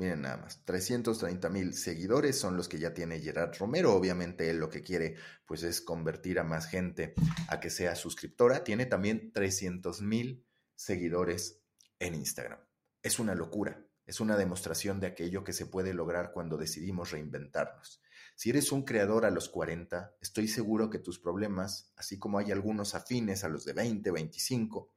Miren 0.01 0.23
nada 0.23 0.39
más, 0.39 0.65
330 0.65 1.51
mil 1.51 1.75
seguidores 1.75 2.39
son 2.39 2.57
los 2.57 2.71
que 2.71 2.79
ya 2.79 2.95
tiene 2.95 3.21
Gerard 3.21 3.55
Romero. 3.59 3.93
Obviamente 3.93 4.49
él 4.49 4.57
lo 4.57 4.71
que 4.71 4.83
quiere 4.83 5.17
pues 5.45 5.63
es 5.63 5.83
convertir 5.83 6.39
a 6.39 6.43
más 6.43 6.69
gente 6.69 7.13
a 7.49 7.61
que 7.61 7.69
sea 7.69 7.95
suscriptora. 7.95 8.65
Tiene 8.65 8.87
también 8.87 9.31
300 9.31 10.01
mil 10.01 10.47
seguidores 10.75 11.61
en 11.99 12.15
Instagram. 12.15 12.59
Es 13.03 13.19
una 13.19 13.35
locura, 13.35 13.85
es 14.07 14.21
una 14.21 14.39
demostración 14.39 15.01
de 15.01 15.09
aquello 15.09 15.45
que 15.45 15.53
se 15.53 15.67
puede 15.67 15.93
lograr 15.93 16.33
cuando 16.33 16.57
decidimos 16.57 17.11
reinventarnos. 17.11 18.01
Si 18.37 18.49
eres 18.49 18.73
un 18.73 18.87
creador 18.87 19.27
a 19.27 19.31
los 19.31 19.51
40, 19.51 20.17
estoy 20.23 20.49
seguro 20.49 20.89
que 20.89 20.99
tus 20.99 21.19
problemas, 21.19 21.93
así 21.95 22.19
como 22.19 22.39
hay 22.39 22.53
algunos 22.53 22.95
afines 22.95 23.45
a 23.45 23.51
los 23.51 23.67
de 23.67 23.75
20, 23.75 24.11
25, 24.13 24.95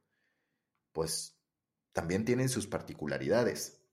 pues 0.94 1.36
también 1.92 2.24
tienen 2.24 2.48
sus 2.48 2.66
particularidades 2.66 3.83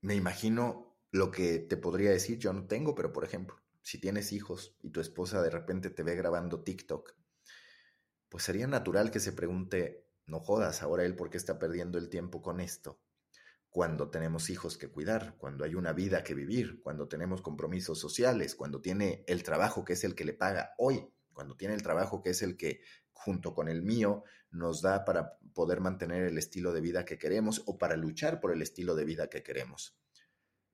me 0.00 0.14
imagino 0.14 0.96
lo 1.10 1.30
que 1.30 1.58
te 1.58 1.76
podría 1.76 2.10
decir, 2.10 2.38
yo 2.38 2.52
no 2.52 2.66
tengo, 2.66 2.94
pero 2.94 3.12
por 3.12 3.24
ejemplo, 3.24 3.56
si 3.82 3.98
tienes 3.98 4.32
hijos 4.32 4.76
y 4.82 4.90
tu 4.90 5.00
esposa 5.00 5.42
de 5.42 5.50
repente 5.50 5.90
te 5.90 6.02
ve 6.02 6.14
grabando 6.14 6.62
TikTok, 6.62 7.14
pues 8.28 8.44
sería 8.44 8.66
natural 8.66 9.10
que 9.10 9.20
se 9.20 9.32
pregunte, 9.32 10.06
no 10.26 10.40
jodas, 10.40 10.82
ahora 10.82 11.04
él 11.04 11.14
por 11.14 11.30
qué 11.30 11.36
está 11.36 11.58
perdiendo 11.58 11.98
el 11.98 12.08
tiempo 12.08 12.42
con 12.42 12.60
esto, 12.60 13.00
cuando 13.70 14.10
tenemos 14.10 14.50
hijos 14.50 14.78
que 14.78 14.88
cuidar, 14.88 15.36
cuando 15.38 15.64
hay 15.64 15.74
una 15.74 15.92
vida 15.92 16.24
que 16.24 16.34
vivir, 16.34 16.80
cuando 16.82 17.08
tenemos 17.08 17.42
compromisos 17.42 17.98
sociales, 17.98 18.54
cuando 18.54 18.80
tiene 18.80 19.22
el 19.26 19.42
trabajo 19.42 19.84
que 19.84 19.92
es 19.92 20.04
el 20.04 20.14
que 20.14 20.24
le 20.24 20.32
paga 20.32 20.74
hoy, 20.78 21.06
cuando 21.32 21.56
tiene 21.56 21.74
el 21.74 21.82
trabajo 21.82 22.22
que 22.22 22.30
es 22.30 22.40
el 22.40 22.56
que 22.56 22.80
junto 23.16 23.54
con 23.54 23.68
el 23.68 23.82
mío 23.82 24.24
nos 24.50 24.82
da 24.82 25.04
para 25.04 25.38
poder 25.54 25.80
mantener 25.80 26.24
el 26.24 26.38
estilo 26.38 26.72
de 26.72 26.80
vida 26.80 27.04
que 27.04 27.18
queremos 27.18 27.62
o 27.66 27.78
para 27.78 27.96
luchar 27.96 28.40
por 28.40 28.52
el 28.52 28.62
estilo 28.62 28.94
de 28.94 29.04
vida 29.04 29.28
que 29.28 29.42
queremos. 29.42 29.98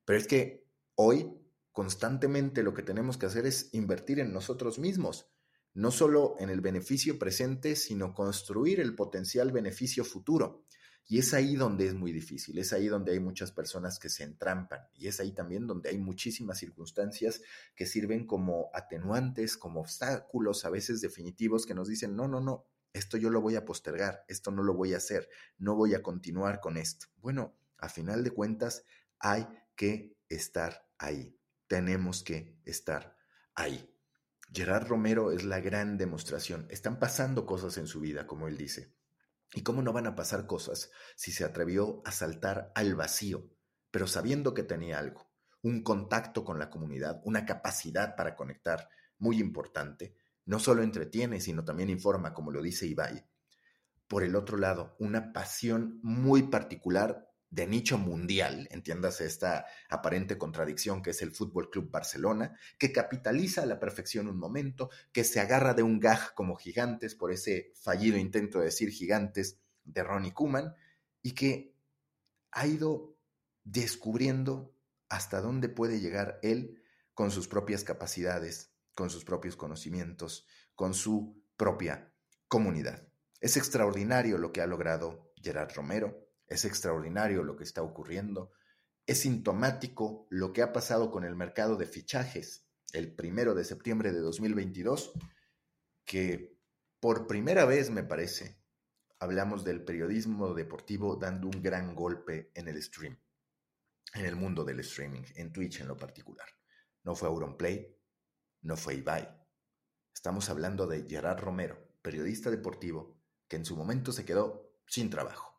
Pero 0.05 0.19
es 0.19 0.27
que 0.27 0.67
hoy 0.95 1.33
constantemente 1.71 2.61
lo 2.63 2.73
que 2.73 2.83
tenemos 2.83 3.17
que 3.17 3.25
hacer 3.25 3.45
es 3.45 3.73
invertir 3.73 4.19
en 4.19 4.33
nosotros 4.33 4.77
mismos, 4.77 5.31
no 5.73 5.89
solo 5.89 6.35
en 6.37 6.49
el 6.49 6.61
beneficio 6.61 7.17
presente, 7.17 7.75
sino 7.75 8.13
construir 8.13 8.79
el 8.79 8.93
potencial 8.93 9.51
beneficio 9.51 10.05
futuro. 10.05 10.65
Y 11.05 11.19
es 11.19 11.33
ahí 11.33 11.55
donde 11.55 11.87
es 11.87 11.93
muy 11.93 12.11
difícil, 12.11 12.57
es 12.57 12.71
ahí 12.71 12.87
donde 12.87 13.11
hay 13.11 13.19
muchas 13.19 13.51
personas 13.51 13.99
que 13.99 14.09
se 14.09 14.23
entrampan 14.23 14.87
y 14.93 15.07
es 15.07 15.19
ahí 15.19 15.33
también 15.33 15.67
donde 15.67 15.89
hay 15.89 15.97
muchísimas 15.97 16.57
circunstancias 16.57 17.41
que 17.75 17.85
sirven 17.85 18.25
como 18.25 18.69
atenuantes, 18.73 19.57
como 19.57 19.81
obstáculos 19.81 20.63
a 20.63 20.69
veces 20.69 21.01
definitivos 21.01 21.65
que 21.65 21.73
nos 21.73 21.89
dicen, 21.89 22.15
no, 22.15 22.27
no, 22.27 22.39
no, 22.39 22.67
esto 22.93 23.17
yo 23.17 23.29
lo 23.29 23.41
voy 23.41 23.55
a 23.55 23.65
postergar, 23.65 24.23
esto 24.27 24.51
no 24.51 24.63
lo 24.63 24.75
voy 24.75 24.93
a 24.93 24.97
hacer, 24.97 25.27
no 25.57 25.75
voy 25.75 25.93
a 25.93 26.01
continuar 26.01 26.61
con 26.61 26.77
esto. 26.77 27.07
Bueno, 27.17 27.57
a 27.79 27.89
final 27.89 28.23
de 28.23 28.31
cuentas 28.31 28.85
hay 29.19 29.47
que 29.75 30.15
estar 30.29 30.87
ahí, 30.97 31.37
tenemos 31.67 32.23
que 32.23 32.59
estar 32.63 33.17
ahí. 33.55 33.89
Gerard 34.53 34.87
Romero 34.87 35.31
es 35.31 35.43
la 35.43 35.59
gran 35.59 35.97
demostración. 35.97 36.67
Están 36.69 36.99
pasando 36.99 37.45
cosas 37.45 37.77
en 37.77 37.87
su 37.87 37.99
vida, 37.99 38.27
como 38.27 38.47
él 38.47 38.55
dice. 38.55 38.93
¿Y 39.53 39.61
cómo 39.61 39.81
no 39.81 39.93
van 39.93 40.07
a 40.07 40.15
pasar 40.15 40.47
cosas 40.47 40.91
si 41.15 41.31
se 41.31 41.43
atrevió 41.43 42.01
a 42.05 42.11
saltar 42.11 42.71
al 42.75 42.95
vacío, 42.95 43.49
pero 43.91 44.07
sabiendo 44.07 44.53
que 44.53 44.63
tenía 44.63 44.99
algo, 44.99 45.29
un 45.61 45.83
contacto 45.83 46.43
con 46.43 46.59
la 46.59 46.69
comunidad, 46.69 47.21
una 47.23 47.45
capacidad 47.45 48.15
para 48.15 48.35
conectar 48.35 48.89
muy 49.19 49.39
importante? 49.39 50.15
No 50.45 50.59
solo 50.59 50.83
entretiene, 50.83 51.39
sino 51.39 51.63
también 51.63 51.89
informa, 51.89 52.33
como 52.33 52.51
lo 52.51 52.61
dice 52.61 52.87
Ibai. 52.87 53.25
Por 54.07 54.23
el 54.23 54.35
otro 54.35 54.57
lado, 54.57 54.95
una 54.99 55.31
pasión 55.31 55.99
muy 56.03 56.43
particular 56.43 57.32
de 57.53 57.67
nicho 57.67 57.99
mundial, 57.99 58.67
entiéndase 58.71 59.27
esta 59.27 59.67
aparente 59.87 60.39
contradicción 60.39 61.03
que 61.03 61.11
es 61.11 61.21
el 61.21 61.31
Fútbol 61.31 61.69
Club 61.69 61.91
Barcelona, 61.91 62.57
que 62.79 62.91
capitaliza 62.91 63.61
a 63.61 63.67
la 63.67 63.79
perfección 63.79 64.27
un 64.27 64.39
momento, 64.39 64.89
que 65.11 65.23
se 65.23 65.39
agarra 65.39 65.75
de 65.75 65.83
un 65.83 65.99
gag 65.99 66.33
como 66.33 66.55
gigantes 66.55 67.13
por 67.13 67.31
ese 67.31 67.71
fallido 67.75 68.17
intento 68.17 68.57
de 68.57 68.65
decir 68.65 68.89
gigantes 68.89 69.59
de 69.83 70.03
Ronnie 70.03 70.33
Kuman 70.33 70.73
y 71.21 71.33
que 71.33 71.75
ha 72.49 72.65
ido 72.65 73.19
descubriendo 73.63 74.75
hasta 75.07 75.39
dónde 75.39 75.69
puede 75.69 75.99
llegar 75.99 76.39
él 76.41 76.81
con 77.13 77.29
sus 77.29 77.47
propias 77.47 77.83
capacidades, 77.83 78.73
con 78.95 79.11
sus 79.11 79.25
propios 79.25 79.55
conocimientos, 79.55 80.47
con 80.73 80.95
su 80.95 81.39
propia 81.55 82.11
comunidad. 82.47 83.07
Es 83.41 83.57
extraordinario 83.57 84.39
lo 84.39 84.51
que 84.51 84.61
ha 84.61 84.65
logrado 84.65 85.31
Gerard 85.35 85.71
Romero, 85.75 86.22
es 86.53 86.65
extraordinario 86.65 87.43
lo 87.43 87.55
que 87.57 87.63
está 87.63 87.81
ocurriendo. 87.81 88.51
Es 89.05 89.21
sintomático 89.21 90.27
lo 90.29 90.53
que 90.53 90.61
ha 90.61 90.71
pasado 90.71 91.09
con 91.09 91.23
el 91.23 91.35
mercado 91.35 91.75
de 91.77 91.87
fichajes 91.87 92.67
el 92.93 93.15
primero 93.15 93.55
de 93.55 93.65
septiembre 93.65 94.13
de 94.13 94.19
2022, 94.19 95.13
que 96.05 96.55
por 96.99 97.25
primera 97.25 97.65
vez, 97.65 97.89
me 97.89 98.03
parece, 98.03 98.61
hablamos 99.17 99.63
del 99.63 99.83
periodismo 99.83 100.53
deportivo 100.53 101.15
dando 101.15 101.47
un 101.47 101.63
gran 101.63 101.95
golpe 101.95 102.51
en 102.53 102.67
el 102.67 102.81
stream, 102.83 103.19
en 104.13 104.25
el 104.25 104.35
mundo 104.35 104.63
del 104.63 104.79
streaming, 104.81 105.23
en 105.35 105.51
Twitch 105.51 105.81
en 105.81 105.87
lo 105.87 105.97
particular. 105.97 106.47
No 107.03 107.15
fue 107.15 107.29
Auronplay, 107.29 107.97
no 108.61 108.77
fue 108.77 108.93
Ibai. 108.93 109.27
Estamos 110.13 110.49
hablando 110.49 110.85
de 110.85 111.03
Gerard 111.09 111.39
Romero, 111.39 111.97
periodista 112.03 112.51
deportivo, 112.51 113.17
que 113.47 113.55
en 113.55 113.65
su 113.65 113.75
momento 113.75 114.11
se 114.11 114.23
quedó 114.23 114.71
sin 114.85 115.09
trabajo 115.09 115.52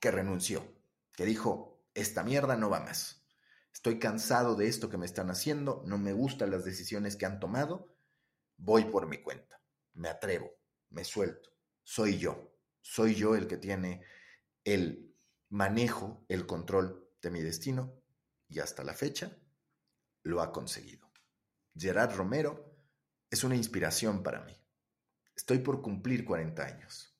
que 0.00 0.10
renunció, 0.10 0.66
que 1.12 1.24
dijo, 1.24 1.84
esta 1.94 2.22
mierda 2.22 2.56
no 2.56 2.70
va 2.70 2.80
más. 2.80 3.24
estoy 3.72 3.98
cansado 3.98 4.54
de 4.54 4.68
esto 4.68 4.88
que 4.88 4.96
me 4.96 5.06
están 5.06 5.30
haciendo, 5.30 5.82
no 5.86 5.98
me 5.98 6.12
gustan 6.12 6.50
las 6.50 6.64
decisiones 6.64 7.16
que 7.16 7.26
han 7.26 7.40
tomado, 7.40 7.94
voy 8.56 8.84
por 8.84 9.06
mi 9.06 9.22
cuenta, 9.22 9.60
me 9.94 10.08
atrevo, 10.08 10.50
me 10.90 11.04
suelto, 11.04 11.50
soy 11.82 12.18
yo, 12.18 12.52
soy 12.80 13.14
yo 13.14 13.34
el 13.36 13.46
que 13.46 13.58
tiene 13.58 14.02
el 14.64 15.14
manejo, 15.50 16.24
el 16.28 16.46
control 16.46 17.08
de 17.22 17.30
mi 17.30 17.40
destino 17.40 18.02
y 18.48 18.60
hasta 18.60 18.84
la 18.84 18.94
fecha 18.94 19.36
lo 20.22 20.40
ha 20.40 20.52
conseguido. 20.52 21.10
Gerard 21.76 22.16
Romero 22.16 22.76
es 23.30 23.44
una 23.44 23.56
inspiración 23.56 24.22
para 24.22 24.40
mí. 24.40 24.56
Estoy 25.36 25.58
por 25.58 25.82
cumplir 25.82 26.24
40 26.24 26.64
años. 26.64 27.15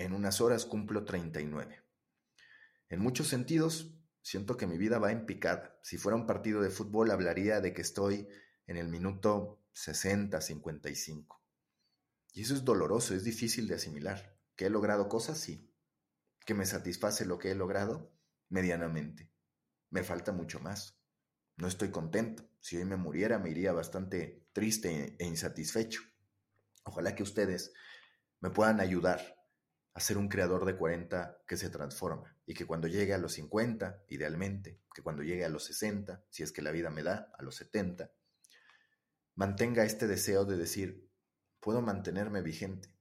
En 0.00 0.14
unas 0.14 0.40
horas 0.40 0.64
cumplo 0.64 1.04
39. 1.04 1.84
En 2.88 3.00
muchos 3.00 3.28
sentidos, 3.28 3.98
siento 4.22 4.56
que 4.56 4.66
mi 4.66 4.78
vida 4.78 4.98
va 4.98 5.12
en 5.12 5.26
picada. 5.26 5.78
Si 5.82 5.98
fuera 5.98 6.16
un 6.16 6.26
partido 6.26 6.62
de 6.62 6.70
fútbol, 6.70 7.10
hablaría 7.10 7.60
de 7.60 7.74
que 7.74 7.82
estoy 7.82 8.26
en 8.66 8.78
el 8.78 8.88
minuto 8.88 9.62
60, 9.74 10.40
55. 10.40 11.44
Y 12.32 12.40
eso 12.40 12.54
es 12.54 12.64
doloroso, 12.64 13.14
es 13.14 13.24
difícil 13.24 13.68
de 13.68 13.74
asimilar. 13.74 14.38
¿Que 14.56 14.64
he 14.64 14.70
logrado 14.70 15.06
cosas? 15.06 15.36
Sí. 15.36 15.70
¿Que 16.46 16.54
me 16.54 16.64
satisface 16.64 17.26
lo 17.26 17.38
que 17.38 17.50
he 17.50 17.54
logrado? 17.54 18.10
Medianamente. 18.48 19.30
Me 19.90 20.02
falta 20.02 20.32
mucho 20.32 20.60
más. 20.60 20.98
No 21.56 21.68
estoy 21.68 21.90
contento. 21.90 22.48
Si 22.60 22.78
hoy 22.78 22.86
me 22.86 22.96
muriera, 22.96 23.38
me 23.38 23.50
iría 23.50 23.74
bastante 23.74 24.48
triste 24.54 25.14
e 25.18 25.26
insatisfecho. 25.26 26.00
Ojalá 26.84 27.14
que 27.14 27.22
ustedes 27.22 27.74
me 28.40 28.48
puedan 28.48 28.80
ayudar 28.80 29.39
a 29.92 30.00
ser 30.00 30.18
un 30.18 30.28
creador 30.28 30.64
de 30.64 30.76
40 30.76 31.42
que 31.46 31.56
se 31.56 31.70
transforma 31.70 32.36
y 32.46 32.54
que 32.54 32.66
cuando 32.66 32.86
llegue 32.88 33.14
a 33.14 33.18
los 33.18 33.32
50, 33.34 34.04
idealmente, 34.08 34.80
que 34.94 35.02
cuando 35.02 35.22
llegue 35.22 35.44
a 35.44 35.48
los 35.48 35.64
60, 35.64 36.24
si 36.30 36.42
es 36.42 36.52
que 36.52 36.62
la 36.62 36.70
vida 36.70 36.90
me 36.90 37.02
da, 37.02 37.32
a 37.36 37.42
los 37.42 37.56
70, 37.56 38.10
mantenga 39.34 39.84
este 39.84 40.06
deseo 40.06 40.44
de 40.44 40.56
decir, 40.56 41.10
puedo 41.60 41.82
mantenerme 41.82 42.42
vigente, 42.42 42.94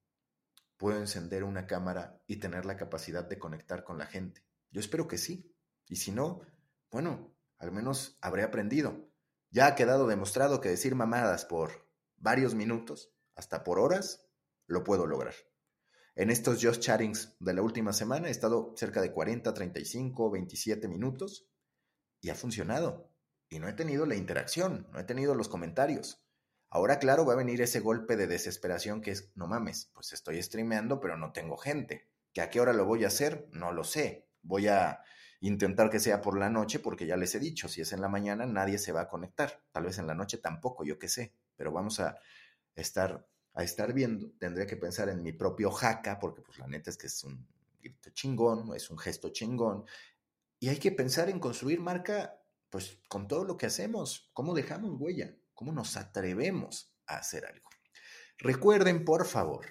puedo 0.78 0.97
encender 0.97 1.43
una 1.43 1.67
cámara 1.67 2.21
y 2.28 2.38
tener 2.38 2.65
la 2.65 2.78
capacidad 2.78 3.23
de 3.23 3.38
conectar 3.38 3.84
con 3.84 3.97
la 3.97 4.06
gente. 4.06 4.45
Yo 4.71 4.80
espero 4.80 5.08
que 5.08 5.17
sí. 5.17 5.54
Y 5.88 5.97
si 5.97 6.12
no, 6.12 6.41
bueno, 6.91 7.36
al 7.58 7.71
menos 7.71 8.17
habré 8.21 8.43
aprendido. 8.43 9.10
Ya 9.52 9.67
ha 9.67 9.75
quedado 9.75 10.08
demostrado 10.08 10.62
que 10.62 10.69
decir 10.69 10.95
mamadas 10.95 11.45
por 11.45 11.89
varios 12.17 12.54
minutos, 12.56 13.12
hasta 13.36 13.63
por 13.63 13.80
horas, 13.80 14.30
lo 14.67 14.84
puedo 14.84 15.08
lograr. 15.08 15.34
En 16.19 16.29
estos 16.29 16.62
Just 16.62 16.82
Chattings 16.82 17.38
de 17.39 17.53
la 17.53 17.62
última 17.62 17.93
semana 17.93 18.27
he 18.27 18.32
estado 18.32 18.73
cerca 18.75 18.99
de 18.99 19.13
40, 19.13 19.53
35, 19.53 20.29
27 20.29 20.89
minutos 20.89 21.47
y 22.19 22.29
ha 22.29 22.36
funcionado. 22.36 23.10
Y 23.47 23.60
no 23.60 23.69
he 23.69 23.73
tenido 23.73 24.05
la 24.05 24.15
interacción, 24.17 24.86
no 24.91 24.99
he 24.99 25.05
tenido 25.05 25.34
los 25.34 25.47
comentarios. 25.47 26.21
Ahora, 26.69 26.99
claro, 26.99 27.25
va 27.25 27.32
a 27.32 27.38
venir 27.38 27.62
ese 27.62 27.79
golpe 27.79 28.17
de 28.17 28.27
desesperación 28.27 28.99
que 28.99 29.12
es, 29.12 29.32
no 29.36 29.47
mames, 29.47 29.91
pues 29.93 30.12
estoy 30.12 30.43
streameando, 30.43 30.99
pero 30.99 31.15
no 31.15 31.32
tengo 31.32 31.55
gente. 31.55 32.10
¿Que 32.34 32.41
a 32.41 32.49
qué 32.49 32.60
hora 32.60 32.73
lo 32.73 32.84
voy 32.84 33.05
a 33.05 33.08
hacer? 33.08 33.47
No 33.53 33.71
lo 33.71 33.86
sé. 33.86 34.27
Voy 34.41 34.67
a 34.67 34.99
intentar 35.39 35.89
que 35.89 36.01
sea 36.01 36.19
por 36.19 36.38
la 36.38 36.49
noche 36.49 36.79
porque 36.79 37.05
ya 37.05 37.15
les 37.15 37.34
he 37.36 37.39
dicho, 37.39 37.69
si 37.69 37.79
es 37.79 37.93
en 37.93 38.01
la 38.01 38.10
mañana 38.10 38.45
nadie 38.45 38.77
se 38.77 38.91
va 38.91 39.03
a 39.03 39.08
conectar. 39.08 39.63
Tal 39.71 39.86
vez 39.86 39.99
en 39.99 40.08
la 40.08 40.15
noche 40.15 40.38
tampoco, 40.38 40.84
yo 40.84 40.99
qué 40.99 41.08
sé. 41.08 41.34
Pero 41.55 41.71
vamos 41.71 42.01
a 42.01 42.19
estar 42.75 43.25
a 43.60 43.63
estar 43.63 43.93
viendo, 43.93 44.32
tendría 44.39 44.65
que 44.65 44.78
pensar 44.78 45.10
en 45.10 45.22
mi 45.22 45.32
propio 45.34 45.72
jaca, 45.72 46.19
porque 46.19 46.41
pues 46.41 46.58
la 46.58 46.67
neta 46.67 46.89
es 46.89 46.98
que 46.98 47.08
es 47.08 47.24
un 47.24 47.48
grito 47.82 48.10
chingón, 48.12 48.74
es 48.76 48.89
un 48.89 48.98
gesto 48.98 49.30
chingón, 49.30 49.86
y 50.60 50.69
hay 50.69 50.78
que 50.78 50.91
pensar 50.91 51.30
en 51.30 51.39
construir 51.39 51.80
marca, 51.80 52.41
pues 52.69 53.00
con 53.08 53.28
todo 53.28 53.43
lo 53.43 53.58
que 53.58 53.65
hacemos, 53.65 54.30
cómo 54.34 54.54
dejamos 54.54 55.00
huella, 55.00 55.36
cómo 55.54 55.72
nos 55.72 55.98
atrevemos 55.98 56.93
a 57.06 57.17
hacer 57.17 57.45
algo. 57.45 57.69
Recuerden, 58.38 59.04
por 59.04 59.26
favor, 59.26 59.65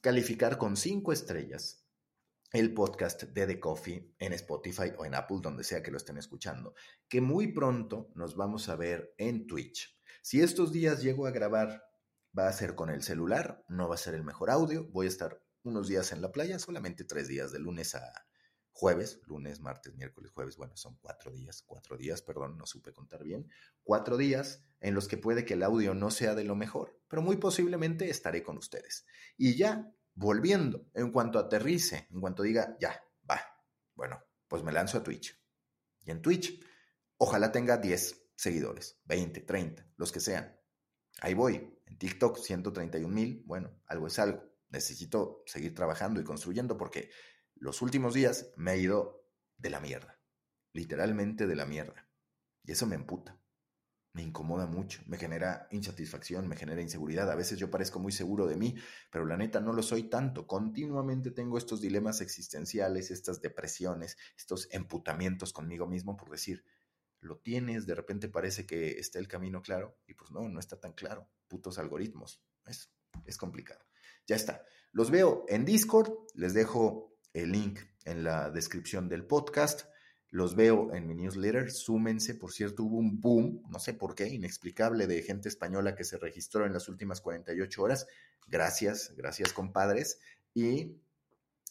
calificar 0.00 0.58
con 0.58 0.76
cinco 0.76 1.12
estrellas 1.12 1.84
el 2.52 2.74
podcast 2.74 3.22
de 3.22 3.46
The 3.46 3.60
Coffee 3.60 4.14
en 4.18 4.32
Spotify 4.32 4.92
o 4.98 5.04
en 5.04 5.14
Apple, 5.14 5.38
donde 5.40 5.62
sea 5.62 5.82
que 5.82 5.92
lo 5.92 5.98
estén 5.98 6.18
escuchando, 6.18 6.74
que 7.08 7.20
muy 7.20 7.52
pronto 7.52 8.10
nos 8.16 8.34
vamos 8.34 8.68
a 8.68 8.74
ver 8.74 9.14
en 9.18 9.46
Twitch. 9.46 9.96
Si 10.20 10.40
estos 10.40 10.72
días 10.72 11.00
llego 11.00 11.26
a 11.26 11.30
grabar 11.30 11.89
Va 12.36 12.48
a 12.48 12.52
ser 12.52 12.74
con 12.74 12.90
el 12.90 13.02
celular, 13.02 13.64
no 13.68 13.88
va 13.88 13.96
a 13.96 13.98
ser 13.98 14.14
el 14.14 14.24
mejor 14.24 14.50
audio. 14.50 14.86
Voy 14.90 15.06
a 15.06 15.08
estar 15.08 15.42
unos 15.62 15.88
días 15.88 16.12
en 16.12 16.22
la 16.22 16.32
playa, 16.32 16.58
solamente 16.58 17.04
tres 17.04 17.28
días, 17.28 17.52
de 17.52 17.58
lunes 17.58 17.94
a 17.94 18.26
jueves, 18.72 19.20
lunes, 19.26 19.60
martes, 19.60 19.94
miércoles, 19.94 20.30
jueves, 20.30 20.56
bueno, 20.56 20.76
son 20.76 20.96
cuatro 21.00 21.30
días, 21.32 21.62
cuatro 21.66 21.96
días, 21.96 22.22
perdón, 22.22 22.56
no 22.56 22.66
supe 22.66 22.92
contar 22.92 23.22
bien, 23.24 23.48
cuatro 23.82 24.16
días 24.16 24.64
en 24.80 24.94
los 24.94 25.08
que 25.08 25.18
puede 25.18 25.44
que 25.44 25.54
el 25.54 25.62
audio 25.62 25.92
no 25.94 26.10
sea 26.10 26.34
de 26.34 26.44
lo 26.44 26.56
mejor, 26.56 26.98
pero 27.08 27.20
muy 27.20 27.36
posiblemente 27.36 28.08
estaré 28.08 28.42
con 28.42 28.56
ustedes. 28.56 29.04
Y 29.36 29.56
ya, 29.56 29.92
volviendo, 30.14 30.86
en 30.94 31.12
cuanto 31.12 31.38
aterrice, 31.38 32.06
en 32.10 32.20
cuanto 32.20 32.42
diga, 32.42 32.76
ya, 32.80 33.04
va, 33.28 33.40
bueno, 33.94 34.22
pues 34.48 34.62
me 34.62 34.72
lanzo 34.72 34.98
a 34.98 35.02
Twitch. 35.02 35.38
Y 36.02 36.10
en 36.10 36.22
Twitch, 36.22 36.64
ojalá 37.18 37.52
tenga 37.52 37.76
10 37.76 38.30
seguidores, 38.34 38.98
20, 39.04 39.42
30, 39.42 39.86
los 39.96 40.10
que 40.10 40.20
sean. 40.20 40.58
Ahí 41.20 41.34
voy, 41.34 41.78
en 41.90 41.98
TikTok 41.98 42.38
131 42.38 43.12
mil, 43.12 43.42
bueno, 43.46 43.70
algo 43.86 44.06
es 44.06 44.18
algo. 44.18 44.42
Necesito 44.68 45.42
seguir 45.46 45.74
trabajando 45.74 46.20
y 46.20 46.24
construyendo 46.24 46.76
porque 46.76 47.10
los 47.56 47.82
últimos 47.82 48.14
días 48.14 48.52
me 48.56 48.70
ha 48.70 48.76
ido 48.76 49.26
de 49.58 49.70
la 49.70 49.80
mierda, 49.80 50.20
literalmente 50.72 51.46
de 51.48 51.56
la 51.56 51.66
mierda. 51.66 52.08
Y 52.62 52.72
eso 52.72 52.86
me 52.86 52.94
emputa, 52.94 53.40
me 54.12 54.22
incomoda 54.22 54.66
mucho, 54.66 55.02
me 55.06 55.18
genera 55.18 55.66
insatisfacción, 55.72 56.46
me 56.46 56.56
genera 56.56 56.80
inseguridad. 56.80 57.28
A 57.28 57.34
veces 57.34 57.58
yo 57.58 57.70
parezco 57.70 57.98
muy 57.98 58.12
seguro 58.12 58.46
de 58.46 58.56
mí, 58.56 58.76
pero 59.10 59.26
la 59.26 59.36
neta 59.36 59.60
no 59.60 59.72
lo 59.72 59.82
soy 59.82 60.04
tanto. 60.04 60.46
Continuamente 60.46 61.32
tengo 61.32 61.58
estos 61.58 61.80
dilemas 61.80 62.20
existenciales, 62.20 63.10
estas 63.10 63.42
depresiones, 63.42 64.16
estos 64.36 64.68
emputamientos 64.70 65.52
conmigo 65.52 65.88
mismo 65.88 66.16
por 66.16 66.30
decir, 66.30 66.64
lo 67.20 67.38
tienes, 67.38 67.86
de 67.86 67.94
repente 67.94 68.28
parece 68.28 68.66
que 68.66 68.98
está 68.98 69.18
el 69.18 69.28
camino 69.28 69.62
claro 69.62 69.98
y 70.06 70.14
pues 70.14 70.30
no, 70.30 70.48
no 70.48 70.58
está 70.58 70.80
tan 70.80 70.92
claro. 70.92 71.28
Putos 71.48 71.78
algoritmos. 71.78 72.42
Es, 72.66 72.92
es 73.24 73.36
complicado. 73.36 73.84
Ya 74.26 74.36
está. 74.36 74.64
Los 74.92 75.10
veo 75.10 75.44
en 75.48 75.64
Discord, 75.64 76.12
les 76.34 76.54
dejo 76.54 77.16
el 77.32 77.52
link 77.52 77.80
en 78.04 78.24
la 78.24 78.50
descripción 78.50 79.08
del 79.08 79.26
podcast. 79.26 79.86
Los 80.30 80.54
veo 80.54 80.94
en 80.94 81.06
mi 81.06 81.14
newsletter, 81.14 81.70
súmense. 81.70 82.34
Por 82.34 82.52
cierto, 82.52 82.84
hubo 82.84 82.98
un 82.98 83.20
boom, 83.20 83.62
no 83.68 83.78
sé 83.80 83.94
por 83.94 84.14
qué, 84.14 84.28
inexplicable, 84.28 85.06
de 85.06 85.22
gente 85.22 85.48
española 85.48 85.94
que 85.94 86.04
se 86.04 86.18
registró 86.18 86.66
en 86.66 86.72
las 86.72 86.88
últimas 86.88 87.20
48 87.20 87.82
horas. 87.82 88.06
Gracias, 88.46 89.14
gracias 89.16 89.52
compadres. 89.52 90.20
Y 90.54 90.96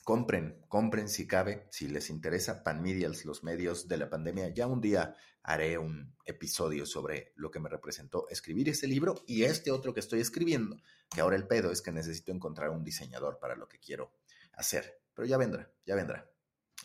compren, 0.09 0.65
compren 0.67 1.07
si 1.07 1.27
cabe, 1.27 1.67
si 1.69 1.87
les 1.87 2.09
interesa 2.09 2.63
Panmedials, 2.63 3.25
los 3.25 3.43
medios 3.43 3.87
de 3.87 3.97
la 3.97 4.09
pandemia. 4.09 4.49
Ya 4.49 4.65
un 4.65 4.81
día 4.81 5.15
haré 5.43 5.77
un 5.77 6.15
episodio 6.25 6.87
sobre 6.87 7.31
lo 7.35 7.51
que 7.51 7.59
me 7.59 7.69
representó 7.69 8.27
escribir 8.27 8.69
ese 8.69 8.87
libro 8.87 9.23
y 9.27 9.43
este 9.43 9.69
otro 9.69 9.93
que 9.93 9.99
estoy 9.99 10.19
escribiendo, 10.19 10.81
que 11.11 11.21
ahora 11.21 11.35
el 11.35 11.45
pedo 11.45 11.71
es 11.71 11.83
que 11.83 11.91
necesito 11.91 12.31
encontrar 12.31 12.71
un 12.71 12.83
diseñador 12.83 13.37
para 13.37 13.55
lo 13.55 13.69
que 13.69 13.77
quiero 13.77 14.11
hacer. 14.53 14.99
Pero 15.13 15.27
ya 15.27 15.37
vendrá, 15.37 15.71
ya 15.85 15.93
vendrá. 15.93 16.27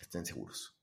Estén 0.03 0.27
seguros. 0.27 0.77